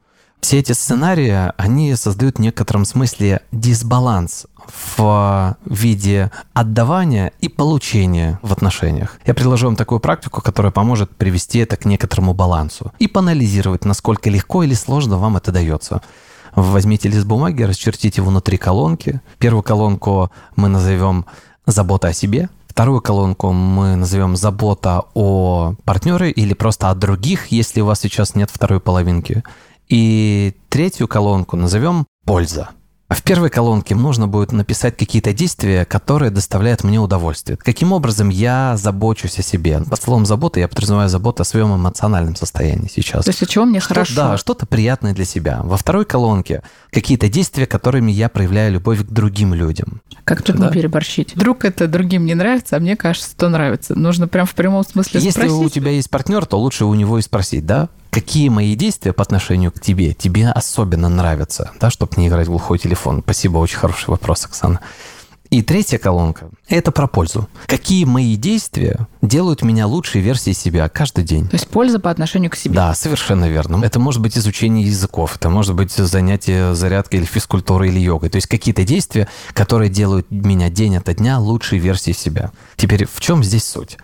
Все 0.44 0.58
эти 0.58 0.72
сценарии, 0.72 1.52
они 1.56 1.96
создают 1.96 2.36
в 2.36 2.40
некотором 2.42 2.84
смысле 2.84 3.40
дисбаланс 3.50 4.44
в 4.94 5.56
виде 5.64 6.30
отдавания 6.52 7.32
и 7.40 7.48
получения 7.48 8.38
в 8.42 8.52
отношениях. 8.52 9.18
Я 9.24 9.32
предложу 9.32 9.68
вам 9.68 9.76
такую 9.76 10.00
практику, 10.00 10.42
которая 10.42 10.70
поможет 10.70 11.16
привести 11.16 11.60
это 11.60 11.78
к 11.78 11.86
некоторому 11.86 12.34
балансу 12.34 12.92
и 12.98 13.08
поанализировать, 13.08 13.86
насколько 13.86 14.28
легко 14.28 14.62
или 14.62 14.74
сложно 14.74 15.16
вам 15.16 15.38
это 15.38 15.50
дается. 15.50 16.02
Возьмите 16.54 17.08
лист 17.08 17.24
бумаги, 17.24 17.62
расчертите 17.62 18.20
его 18.20 18.30
на 18.30 18.42
три 18.42 18.58
колонки. 18.58 19.22
Первую 19.38 19.62
колонку 19.62 20.30
мы 20.56 20.68
назовем 20.68 21.24
«Забота 21.64 22.08
о 22.08 22.12
себе», 22.12 22.50
Вторую 22.74 23.00
колонку 23.00 23.52
мы 23.52 23.94
назовем 23.94 24.34
«Забота 24.34 25.04
о 25.14 25.74
партнере» 25.84 26.32
или 26.32 26.54
просто 26.54 26.90
о 26.90 26.94
других, 26.96 27.46
если 27.52 27.80
у 27.80 27.86
вас 27.86 28.00
сейчас 28.00 28.34
нет 28.34 28.50
второй 28.52 28.80
половинки. 28.80 29.44
И 29.88 30.54
третью 30.68 31.08
колонку 31.08 31.56
назовем 31.56 32.06
«Польза». 32.24 32.70
А 33.06 33.14
в 33.16 33.22
первой 33.22 33.50
колонке 33.50 33.94
нужно 33.94 34.26
будет 34.26 34.50
написать 34.50 34.96
какие-то 34.96 35.34
действия, 35.34 35.84
которые 35.84 36.30
доставляют 36.30 36.84
мне 36.84 36.98
удовольствие. 36.98 37.58
Каким 37.58 37.92
образом 37.92 38.30
я 38.30 38.76
забочусь 38.78 39.38
о 39.38 39.42
себе? 39.42 39.82
Под 39.88 40.02
словом 40.02 40.24
«забота» 40.24 40.58
я 40.58 40.68
подразумеваю 40.68 41.10
заботу 41.10 41.42
о 41.42 41.44
своем 41.44 41.74
эмоциональном 41.76 42.34
состоянии 42.34 42.88
сейчас. 42.92 43.26
То 43.26 43.30
есть, 43.30 43.46
чего 43.48 43.66
мне 43.66 43.80
Что- 43.80 43.88
хорошо? 43.90 44.14
Да, 44.16 44.38
что-то 44.38 44.64
приятное 44.64 45.12
для 45.12 45.26
себя. 45.26 45.60
Во 45.62 45.76
второй 45.76 46.06
колонке 46.06 46.62
какие-то 46.90 47.28
действия, 47.28 47.66
которыми 47.66 48.10
я 48.10 48.30
проявляю 48.30 48.72
любовь 48.72 49.00
к 49.06 49.10
другим 49.10 49.52
людям. 49.52 50.00
Как 50.24 50.40
тут 50.42 50.56
Да. 50.56 50.66
не 50.68 50.72
переборщить? 50.72 51.36
Вдруг 51.36 51.66
это 51.66 51.86
другим 51.86 52.24
не 52.24 52.34
нравится, 52.34 52.76
а 52.76 52.80
мне 52.80 52.96
кажется, 52.96 53.36
то 53.36 53.50
нравится. 53.50 53.94
Нужно 53.94 54.28
прям 54.28 54.46
в 54.46 54.54
прямом 54.54 54.82
смысле 54.82 55.20
Если 55.20 55.42
спросить. 55.46 55.52
у 55.66 55.68
тебя 55.68 55.90
есть 55.90 56.08
партнер, 56.08 56.46
то 56.46 56.58
лучше 56.58 56.86
у 56.86 56.94
него 56.94 57.18
и 57.18 57.22
спросить, 57.22 57.66
да, 57.66 57.90
какие 58.14 58.48
мои 58.48 58.76
действия 58.76 59.12
по 59.12 59.22
отношению 59.22 59.72
к 59.72 59.80
тебе 59.80 60.14
тебе 60.14 60.48
особенно 60.48 61.08
нравятся, 61.08 61.72
да, 61.80 61.90
чтобы 61.90 62.12
не 62.16 62.28
играть 62.28 62.46
в 62.46 62.50
глухой 62.50 62.78
телефон. 62.78 63.22
Спасибо, 63.24 63.58
очень 63.58 63.76
хороший 63.76 64.10
вопрос, 64.10 64.44
Оксана. 64.44 64.78
И 65.50 65.62
третья 65.62 65.98
колонка– 65.98 66.48
это 66.68 66.92
про 66.92 67.08
пользу. 67.08 67.48
Какие 67.66 68.04
мои 68.04 68.36
действия 68.36 69.08
делают 69.20 69.62
меня 69.62 69.88
лучшей 69.88 70.20
версией 70.20 70.54
себя 70.54 70.88
каждый 70.88 71.24
день? 71.24 71.48
То 71.48 71.56
есть 71.56 71.66
польза 71.66 71.98
по 71.98 72.10
отношению 72.10 72.52
к 72.52 72.56
себе. 72.56 72.74
Да, 72.74 72.94
совершенно 72.94 73.48
верно. 73.48 73.84
Это 73.84 73.98
может 73.98 74.22
быть 74.22 74.38
изучение 74.38 74.86
языков, 74.86 75.34
это 75.36 75.50
может 75.50 75.74
быть 75.74 75.90
занятие 75.92 76.74
зарядкой 76.76 77.18
или 77.18 77.26
физкультурой 77.26 77.88
или 77.88 77.98
йогой. 77.98 78.30
То 78.30 78.36
есть 78.36 78.46
какие-то 78.46 78.84
действия, 78.84 79.28
которые 79.54 79.90
делают 79.90 80.30
меня 80.30 80.70
день 80.70 80.96
ото 80.96 81.14
дня 81.14 81.40
лучшей 81.40 81.78
версией 81.78 82.16
себя. 82.16 82.52
Теперь 82.76 83.06
в 83.06 83.20
чем 83.20 83.42
здесь 83.42 83.64
суть? 83.64 83.98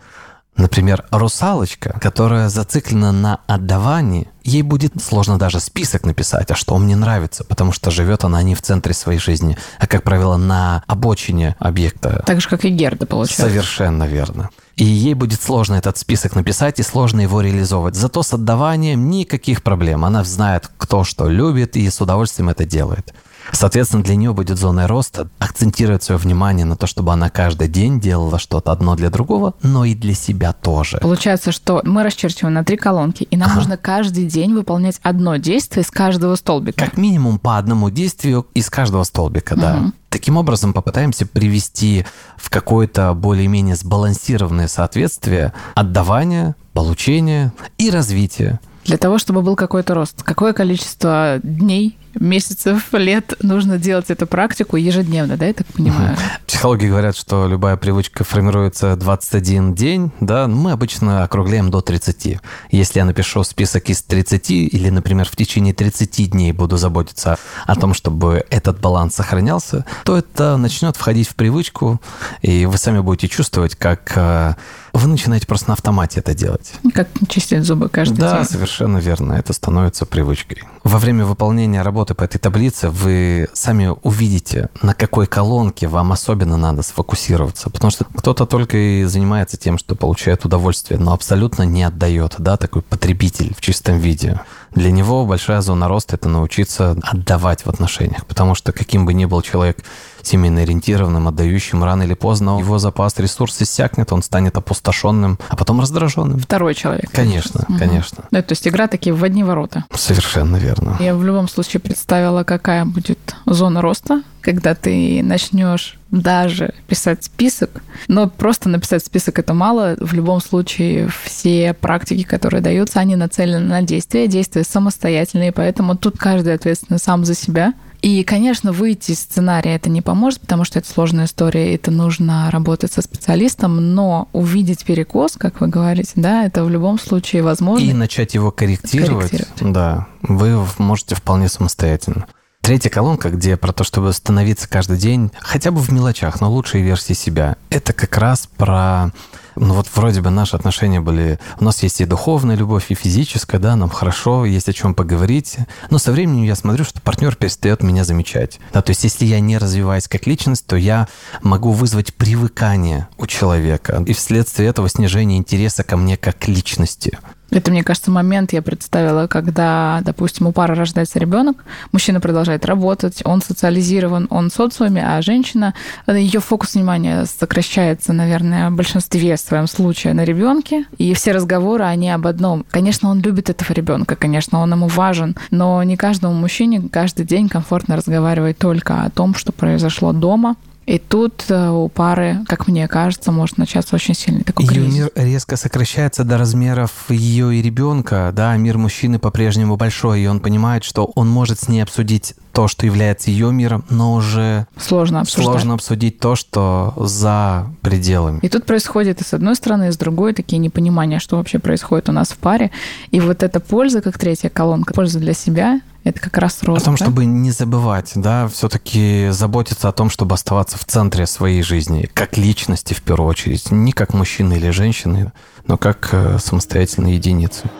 Например, 0.61 1.07
русалочка, 1.11 1.99
которая 2.03 2.51
зациклена 2.51 3.13
на 3.13 3.41
отдавании, 3.47 4.29
ей 4.45 4.61
будет 4.61 4.93
сложно 5.03 5.39
даже 5.39 5.59
список 5.59 6.05
написать, 6.05 6.51
а 6.51 6.55
что 6.55 6.77
мне 6.77 6.97
нравится, 6.97 7.45
потому 7.45 7.73
что 7.73 7.91
живет 7.91 8.25
она 8.25 8.43
не 8.43 8.55
в 8.55 8.61
центре 8.61 8.93
своей 8.93 9.19
жизни, 9.19 9.57
а, 9.79 9.87
как 9.87 10.03
правило, 10.03 10.37
на 10.37 10.83
обочине 10.87 11.57
объекта. 11.59 12.23
Так 12.27 12.43
же, 12.43 12.49
как 12.49 12.67
и 12.67 12.69
Герда, 12.69 13.07
получается. 13.07 13.45
Совершенно 13.45 14.05
верно. 14.05 14.51
И 14.81 14.85
ей 14.85 15.13
будет 15.13 15.43
сложно 15.43 15.75
этот 15.75 15.99
список 15.99 16.35
написать 16.35 16.81
и 16.81 16.83
сложно 16.83 17.21
его 17.21 17.43
реализовывать. 17.43 17.97
Зато 17.97 18.23
с 18.23 18.33
отдаванием 18.33 19.11
никаких 19.11 19.63
проблем. 19.63 20.07
Она 20.07 20.25
знает, 20.25 20.71
кто 20.79 21.05
что 21.05 21.29
любит 21.29 21.77
и 21.77 21.91
с 21.91 22.01
удовольствием 22.01 22.49
это 22.49 22.65
делает. 22.65 23.13
Соответственно, 23.53 24.03
для 24.03 24.17
нее 24.17 24.33
будет 24.33 24.57
зоной 24.59 24.87
роста 24.87 25.29
акцентировать 25.39 26.03
свое 26.03 26.19
внимание 26.19 26.65
на 26.65 26.77
то, 26.77 26.87
чтобы 26.87 27.13
она 27.13 27.29
каждый 27.29 27.69
день 27.69 28.01
делала 28.01 28.39
что-то 28.39 28.73
одно 28.73 28.97
для 28.97 29.11
другого, 29.11 29.53
но 29.63 29.85
и 29.85 29.95
для 29.95 30.15
себя 30.15 30.55
тоже. 30.55 30.97
Получается, 30.99 31.53
что 31.53 31.83
мы 31.85 32.03
расчерчиваем 32.03 32.55
на 32.55 32.65
три 32.65 32.79
колонки, 32.79 33.25
и 33.25 33.37
нам 33.37 33.49
Ага. 33.51 33.57
нужно 33.59 33.77
каждый 33.77 34.25
день 34.25 34.55
выполнять 34.55 34.99
одно 35.03 35.37
действие 35.37 35.83
из 35.83 35.91
каждого 35.91 36.37
столбика. 36.37 36.87
Как 36.87 36.97
минимум 36.97 37.39
по 37.39 37.59
одному 37.59 37.91
действию 37.91 38.47
из 38.55 38.71
каждого 38.71 39.05
столбика, 39.05 39.57
да. 39.57 39.93
Таким 40.11 40.37
образом 40.37 40.73
попытаемся 40.73 41.25
привести 41.25 42.05
в 42.37 42.51
какое-то 42.51 43.15
более-менее 43.15 43.77
сбалансированное 43.77 44.67
соответствие 44.67 45.53
отдавания, 45.77 46.57
получения 46.73 47.53
и 47.79 47.91
развития. 47.91 48.61
Для 48.85 48.97
того, 48.99 49.19
чтобы 49.19 49.43
был 49.43 49.55
какой-то 49.55 49.95
рост. 49.95 50.25
Какое 50.25 50.53
количество 50.53 51.39
дней, 51.45 51.97
месяцев, 52.19 52.89
лет 52.93 53.35
нужно 53.43 53.79
делать 53.79 54.11
эту 54.11 54.27
практику 54.27 54.77
ежедневно, 54.77 55.37
да, 55.37 55.47
я 55.47 55.53
так 55.55 55.67
понимаю? 55.69 56.17
Психологи 56.47 56.87
говорят, 56.87 57.17
что 57.17 57.47
любая 57.47 57.77
привычка 57.77 58.25
формируется 58.25 58.97
21 58.97 59.75
день, 59.75 60.11
да, 60.21 60.49
мы 60.49 60.73
обычно 60.73 61.23
округляем 61.23 61.71
до 61.71 61.81
30. 61.81 62.39
Если 62.71 62.99
я 62.99 63.05
напишу 63.05 63.45
список 63.45 63.89
из 63.91 64.03
30 64.03 64.51
или, 64.51 64.91
например, 64.91 65.27
в 65.27 65.37
течение 65.37 65.73
30 65.75 66.31
дней 66.31 66.53
буду 66.53 66.77
заботиться 66.77 67.39
о 67.67 67.77
том, 67.77 67.95
чтобы 67.95 68.45
этот 68.51 68.81
баланс 68.81 69.15
сохранялся, 69.15 69.85
то 70.05 70.17
это 70.17 70.57
начнет 70.57 70.97
входить 70.97 71.29
в 71.29 71.35
привычку, 71.35 72.01
и 72.43 72.67
вы 72.67 72.77
сами 72.79 73.01
будете 73.01 73.29
чувствовать, 73.29 73.77
как 73.77 74.13
э, 74.17 74.55
вы 74.93 75.09
начинаете 75.09 75.47
просто 75.47 75.69
на 75.69 75.75
автомате 75.75 76.21
это 76.21 76.35
делать. 76.35 76.73
Как 76.93 77.09
чистить 77.29 77.65
зубы 77.65 77.89
каждый 77.89 78.19
Да, 78.19 78.39
день. 78.39 78.45
совершенно 78.49 78.99
верно. 78.99 79.35
Это 79.35 79.53
становится 79.53 80.05
привычкой. 80.07 80.65
Во 80.83 80.99
время 80.99 81.25
выполнения 81.25 81.83
работы 81.83 82.00
работы 82.01 82.15
по 82.15 82.25
этой 82.25 82.39
таблице, 82.39 82.89
вы 82.89 83.49
сами 83.53 83.95
увидите, 84.03 84.71
на 84.81 84.95
какой 84.95 85.27
колонке 85.27 85.87
вам 85.87 86.13
особенно 86.13 86.57
надо 86.57 86.81
сфокусироваться. 86.81 87.69
Потому 87.69 87.91
что 87.91 88.07
кто-то 88.17 88.47
только 88.47 88.79
и 88.79 89.05
занимается 89.05 89.59
тем, 89.59 89.77
что 89.77 89.95
получает 89.95 90.47
удовольствие, 90.47 90.99
но 90.99 91.13
абсолютно 91.13 91.65
не 91.65 91.83
отдает, 91.83 92.37
да, 92.39 92.57
такой 92.57 92.81
потребитель 92.81 93.55
в 93.55 93.61
чистом 93.61 93.99
виде. 93.99 94.41
Для 94.75 94.91
него 94.91 95.27
большая 95.27 95.61
зона 95.61 95.89
роста– 95.89 96.15
это 96.17 96.31
научиться 96.31 96.97
отдавать 97.03 97.67
в 97.67 97.69
отношениях. 97.69 98.25
Потому 98.25 98.55
что 98.55 98.73
каким 98.73 99.05
бы 99.05 99.13
ни 99.13 99.27
был 99.27 99.43
человек 99.43 99.85
семейно 100.23 100.63
ориентированным, 100.63 101.29
отдающим, 101.29 101.85
рано 101.85 102.03
или 102.03 102.15
поздно 102.15 102.59
его 102.59 102.79
запас 102.79 103.19
ресурсов 103.19 103.63
иссякнет, 103.63 104.13
он 104.13 104.23
станет 104.23 104.57
опустошенным, 104.57 105.39
а 105.49 105.57
потом 105.57 105.81
раздраженным. 105.81 106.39
Второй 106.41 106.75
человек. 106.75 107.11
Конечно, 107.11 107.65
угу. 107.69 107.79
конечно. 107.79 108.25
Да, 108.31 108.43
то 108.43 108.53
есть 108.53 108.67
игра 108.67 108.87
такие 108.87 109.15
в 109.15 109.23
одни 109.25 109.45
ворота. 109.45 109.85
Совершенно 109.95 110.57
верно. 110.57 110.97
Я 111.01 111.15
в 111.15 111.25
любом 111.25 111.49
случае 111.49 111.81
представила, 111.81 112.45
какая 112.45 112.85
будет 112.85 113.35
зона 113.47 113.83
роста, 113.83 114.23
когда 114.41 114.75
ты 114.75 115.23
начнешь 115.23 115.99
даже 116.11 116.75
писать 116.89 117.25
список, 117.25 117.83
но 118.09 118.29
просто 118.29 118.69
написать 118.69 119.05
список 119.05 119.39
это 119.39 119.55
мало. 119.55 119.97
В 120.01 120.13
любом 120.13 120.41
случае 120.41 121.09
все 121.25 121.75
практики, 121.75 122.25
которые 122.25 122.61
даются, 122.61 123.01
они 123.01 123.17
нацелены 123.17 123.67
на 123.67 123.83
действия, 123.83 124.27
действия 124.27 124.65
самостоятельные, 124.65 125.53
поэтому 125.53 125.97
тут 125.97 126.19
каждый 126.19 126.55
ответственный 126.55 126.99
сам 126.99 127.25
за 127.25 127.35
себя. 127.35 127.75
И, 128.03 128.25
конечно, 128.25 128.73
выйти 128.73 129.13
из 129.13 129.21
сценария 129.21 129.75
это 129.75 129.91
не 129.91 130.01
поможет, 130.01 130.41
потому 130.41 130.65
что 130.65 130.79
это 130.79 130.91
сложная 130.91 131.27
история, 131.27 131.75
это 131.75 131.91
нужно 131.91 132.51
работать 132.51 132.93
со 132.93 133.03
специалистом, 133.03 133.95
но 133.95 134.29
увидеть 134.33 134.85
перекос, 134.85 135.37
как 135.37 135.61
вы 135.61 135.69
говорите, 135.69 136.13
да, 136.17 136.45
это 136.45 136.65
в 136.65 136.71
любом 136.71 136.99
случае 136.99 137.43
возможно. 137.43 137.85
И 137.85 137.93
начать 137.93 138.35
его 138.35 138.51
корректировать, 138.51 139.31
корректировать. 139.31 139.73
да, 139.75 140.07
вы 140.23 140.67
можете 140.79 141.15
вполне 141.15 141.49
самостоятельно. 141.49 142.27
Третья 142.63 142.91
колонка, 142.91 143.31
где 143.31 143.57
про 143.57 143.73
то, 143.73 143.85
чтобы 143.85 144.13
становиться 144.13 144.69
каждый 144.69 144.99
день, 144.99 145.31
хотя 145.39 145.71
бы 145.71 145.81
в 145.81 145.91
мелочах, 145.91 146.41
но 146.41 146.51
лучшей 146.51 146.83
версии 146.83 147.15
себя, 147.15 147.57
это 147.71 147.93
как 147.93 148.17
раз 148.19 148.49
про 148.57 149.13
ну 149.57 149.75
вот 149.75 149.87
вроде 149.95 150.21
бы 150.21 150.31
наши 150.31 150.57
отношения 150.57 151.01
были... 151.01 151.39
У 151.59 151.65
нас 151.65 151.83
есть 151.83 152.01
и 152.01 152.05
духовная 152.05 152.57
любовь, 152.57 152.87
и 152.91 152.95
физическая, 152.95 153.61
да, 153.61 153.77
нам 153.77 153.91
хорошо, 153.91 154.45
есть 154.45 154.69
о 154.69 154.73
чем 154.73 154.95
поговорить. 154.95 155.59
Но 155.91 155.99
со 155.99 156.13
временем 156.13 156.45
я 156.45 156.55
смотрю, 156.55 156.85
что 156.85 157.01
партнер 157.01 157.37
перестает 157.37 157.83
меня 157.83 158.05
замечать. 158.05 158.61
Да, 158.73 158.83
то 158.83 158.91
есть 158.91 159.05
если 159.05 159.25
я 159.25 159.41
не 159.41 159.59
развиваюсь 159.59 160.09
как 160.09 160.27
личность, 160.27 160.67
то 160.67 160.77
я 160.77 161.09
могу 161.43 161.73
вызвать 161.73 162.15
привыкание 162.15 163.09
у 163.19 163.27
человека. 163.27 164.03
И 164.07 164.13
вследствие 164.13 164.69
этого 164.69 164.89
снижение 164.89 165.39
интереса 165.39 165.83
ко 165.85 165.97
мне 165.97 166.17
как 166.17 166.49
личности. 166.49 167.19
Это, 167.51 167.71
мне 167.71 167.83
кажется, 167.83 168.11
момент 168.11 168.53
я 168.53 168.63
представила, 168.63 169.27
когда, 169.27 170.01
допустим, 170.05 170.47
у 170.47 170.53
пары 170.53 170.75
рождается 170.75 171.19
ребенок, 171.19 171.65
мужчина 171.93 172.21
продолжает 172.21 172.65
работать, 172.65 173.23
он 173.25 173.43
социализирован, 173.43 174.27
он 174.31 174.51
в 174.51 174.53
социуме, 174.53 175.05
а 175.07 175.21
женщина, 175.23 175.75
ее 176.07 176.41
фокус 176.41 176.75
внимания 176.75 177.25
сокращается, 177.27 178.13
наверное, 178.13 178.71
в 178.71 178.75
большинстве 178.75 179.37
в 179.37 179.41
своем 179.41 179.67
случае 179.67 180.15
на 180.15 180.25
ребенке, 180.25 180.85
и 180.99 181.13
все 181.15 181.33
разговоры, 181.33 181.85
они 181.85 182.11
об 182.11 182.27
одном. 182.27 182.65
Конечно, 182.71 183.11
он 183.11 183.21
любит 183.21 183.51
этого 183.51 183.73
ребенка, 183.73 184.17
конечно, 184.17 184.61
он 184.61 184.73
ему 184.73 184.87
важен, 184.87 185.37
но 185.51 185.83
не 185.83 185.97
каждому 185.97 186.35
мужчине 186.35 186.89
каждый 186.91 187.27
день 187.27 187.49
комфортно 187.49 187.97
разговаривать 187.97 188.59
только 188.59 189.03
о 189.03 189.11
том, 189.11 189.35
что 189.35 189.53
произошло 189.53 190.13
дома, 190.13 190.57
и 190.91 190.99
тут 190.99 191.45
э, 191.51 191.69
у 191.71 191.89
пары, 191.89 192.39
как 192.49 192.67
мне 192.67 192.89
кажется, 192.89 193.31
может 193.31 193.59
начаться 193.59 193.95
очень 193.95 194.13
сильный 194.13 194.43
такой 194.43 194.65
ее 194.65 194.73
кризис. 194.73 194.95
мир 194.95 195.11
резко 195.15 195.57
сокращается 195.57 196.25
до 196.25 196.37
размеров 196.37 196.91
ее 197.11 197.55
и 197.55 197.63
ребенка, 197.63 198.33
да, 198.35 198.57
мир 198.57 198.77
мужчины 198.77 199.21
по-прежнему 199.21 199.77
большой, 199.77 200.23
и 200.23 200.27
он 200.27 200.41
понимает, 200.41 200.83
что 200.83 201.05
он 201.15 201.29
может 201.29 201.61
с 201.61 201.69
ней 201.69 201.81
обсудить 201.81 202.35
то, 202.53 202.67
что 202.67 202.87
является 202.87 203.31
ее 203.31 203.53
миром, 203.53 203.85
но 203.89 204.15
уже 204.15 204.67
сложно 204.77 205.21
обсуждать. 205.21 205.45
Сложно 205.45 205.75
обсудить 205.75 206.19
то, 206.19 206.35
что 206.35 206.93
за 206.97 207.69
пределами. 207.83 208.41
И 208.43 208.49
тут 208.49 208.67
происходит 208.67 209.21
и 209.21 209.25
с 209.25 209.33
одной 209.33 209.55
стороны, 209.55 209.91
и 209.91 209.93
с 209.93 209.97
другой 209.97 210.35
такие 210.35 210.59
непонимания, 210.59 211.21
что 211.21 211.37
вообще 211.37 211.61
происходит 211.61 212.09
у 212.09 212.13
нас 212.13 212.31
в 212.31 212.39
паре. 212.39 212.73
И 213.13 213.21
вот 213.21 213.45
эта 213.45 213.61
польза, 213.61 214.03
как 214.03 214.19
третья 214.19 214.49
колонка, 214.49 214.93
польза 214.93 215.21
для 215.21 215.35
себя, 215.35 215.81
это 216.05 216.21
как 216.21 216.39
раз 216.39 216.63
рост. 216.63 216.83
О 216.83 216.85
том, 216.87 216.97
да? 216.97 217.05
чтобы 217.05 217.25
не 217.25 217.51
забывать, 217.51 218.13
да, 218.15 218.49
все-таки 218.49 219.29
заботиться 219.31 219.89
о 219.89 219.93
том, 219.93 220.11
чтобы 220.11 220.35
оставаться 220.35 220.79
в 220.79 220.85
центре 220.85 221.27
своей 221.27 221.63
жизни, 221.63 222.09
как 222.13 222.37
личности 222.37 222.95
в 222.95 223.03
первую 223.03 223.29
очередь, 223.29 223.71
не 223.71 223.93
как 223.93 224.15
мужчины 224.15 224.55
или 224.55 224.71
женщины, 224.71 225.33
но 225.67 225.77
как 225.77 226.09
э, 226.13 226.39
самостоятельные 226.39 227.17
единицы. 227.17 227.71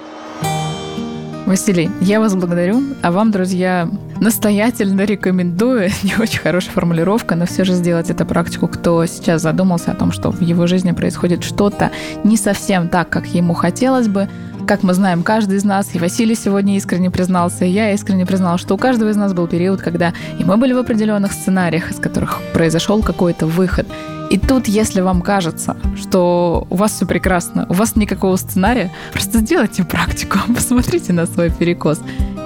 Василий, 1.47 1.91
я 2.01 2.21
вас 2.21 2.37
благодарю, 2.37 2.81
а 3.03 3.11
вам, 3.11 3.33
друзья, 3.33 3.91
настоятельно 4.21 5.01
рекомендую, 5.01 5.91
не 6.03 6.15
очень 6.15 6.39
хорошая 6.39 6.73
формулировка, 6.73 7.35
но 7.35 7.47
все 7.47 7.65
же 7.65 7.73
сделать 7.73 8.09
эту 8.09 8.25
практику, 8.25 8.69
кто 8.69 9.05
сейчас 9.07 9.43
задумался 9.43 9.91
о 9.91 9.95
том, 9.97 10.13
что 10.13 10.31
в 10.31 10.41
его 10.43 10.69
жизни 10.69 10.93
происходит 10.93 11.43
что-то 11.43 11.91
не 12.23 12.37
совсем 12.37 12.89
так, 12.89 13.09
как 13.09 13.27
ему 13.27 13.55
хотелось 13.55 14.07
бы, 14.07 14.29
как 14.71 14.85
мы 14.85 14.95
знаем, 14.95 15.25
каждый 15.25 15.57
из 15.57 15.65
нас, 15.65 15.97
и 15.97 15.99
Василий 15.99 16.37
сегодня 16.37 16.77
искренне 16.77 17.11
признался, 17.11 17.65
и 17.65 17.71
я 17.71 17.93
искренне 17.93 18.25
признал, 18.25 18.57
что 18.57 18.77
у 18.77 18.79
каждого 18.79 19.11
из 19.11 19.17
нас 19.17 19.33
был 19.33 19.49
период, 19.49 19.81
когда 19.81 20.13
и 20.39 20.45
мы 20.45 20.57
были 20.59 20.73
в 20.73 20.79
определенных 20.79 21.33
сценариях, 21.33 21.91
из 21.91 21.97
которых 21.97 22.41
произошел 22.53 23.03
какой-то 23.03 23.47
выход. 23.47 23.89
И 24.31 24.39
тут, 24.39 24.69
если 24.69 25.01
вам 25.01 25.23
кажется, 25.23 25.77
что 25.97 26.69
у 26.71 26.77
вас 26.77 26.93
все 26.93 27.05
прекрасно, 27.05 27.67
у 27.69 27.73
вас 27.73 27.97
никакого 27.97 28.37
сценария, 28.37 28.93
просто 29.13 29.41
сделайте 29.41 29.83
практику, 29.83 30.39
посмотрите 30.55 31.13
на 31.13 31.27
свой 31.27 31.51
перекос. 31.51 32.01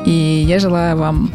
И 0.07 0.45
я 0.49 0.59
желаю 0.59 0.97
вам 0.97 1.31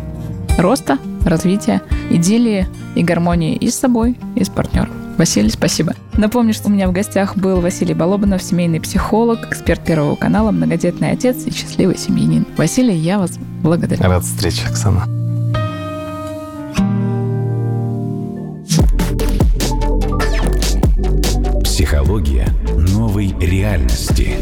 роста, 0.57 0.97
развития, 1.23 1.83
идиллии 2.09 2.67
и 2.95 3.03
гармонии 3.03 3.55
и 3.55 3.69
с 3.69 3.75
собой, 3.75 4.17
и 4.35 4.43
с 4.43 4.49
партнером. 4.49 5.08
Василий, 5.19 5.49
спасибо. 5.49 5.95
Напомню, 6.13 6.53
что 6.53 6.69
у 6.69 6.71
меня 6.71 6.87
в 6.87 6.93
гостях 6.93 7.35
был 7.35 7.59
Василий 7.59 7.93
Балобанов, 7.93 8.41
семейный 8.41 8.79
психолог, 8.79 9.51
эксперт 9.51 9.83
Первого 9.83 10.15
канала, 10.15 10.51
многодетный 10.51 11.11
отец 11.11 11.45
и 11.45 11.51
счастливый 11.51 11.97
семьянин. 11.97 12.45
Василий, 12.55 12.95
я 12.95 13.19
вас 13.19 13.31
благодарю. 13.61 14.01
Рад 14.01 14.23
встрече, 14.23 14.61
Оксана. 14.69 15.03
Психология 21.65 22.47
новой 22.77 23.35
реальности. 23.41 24.37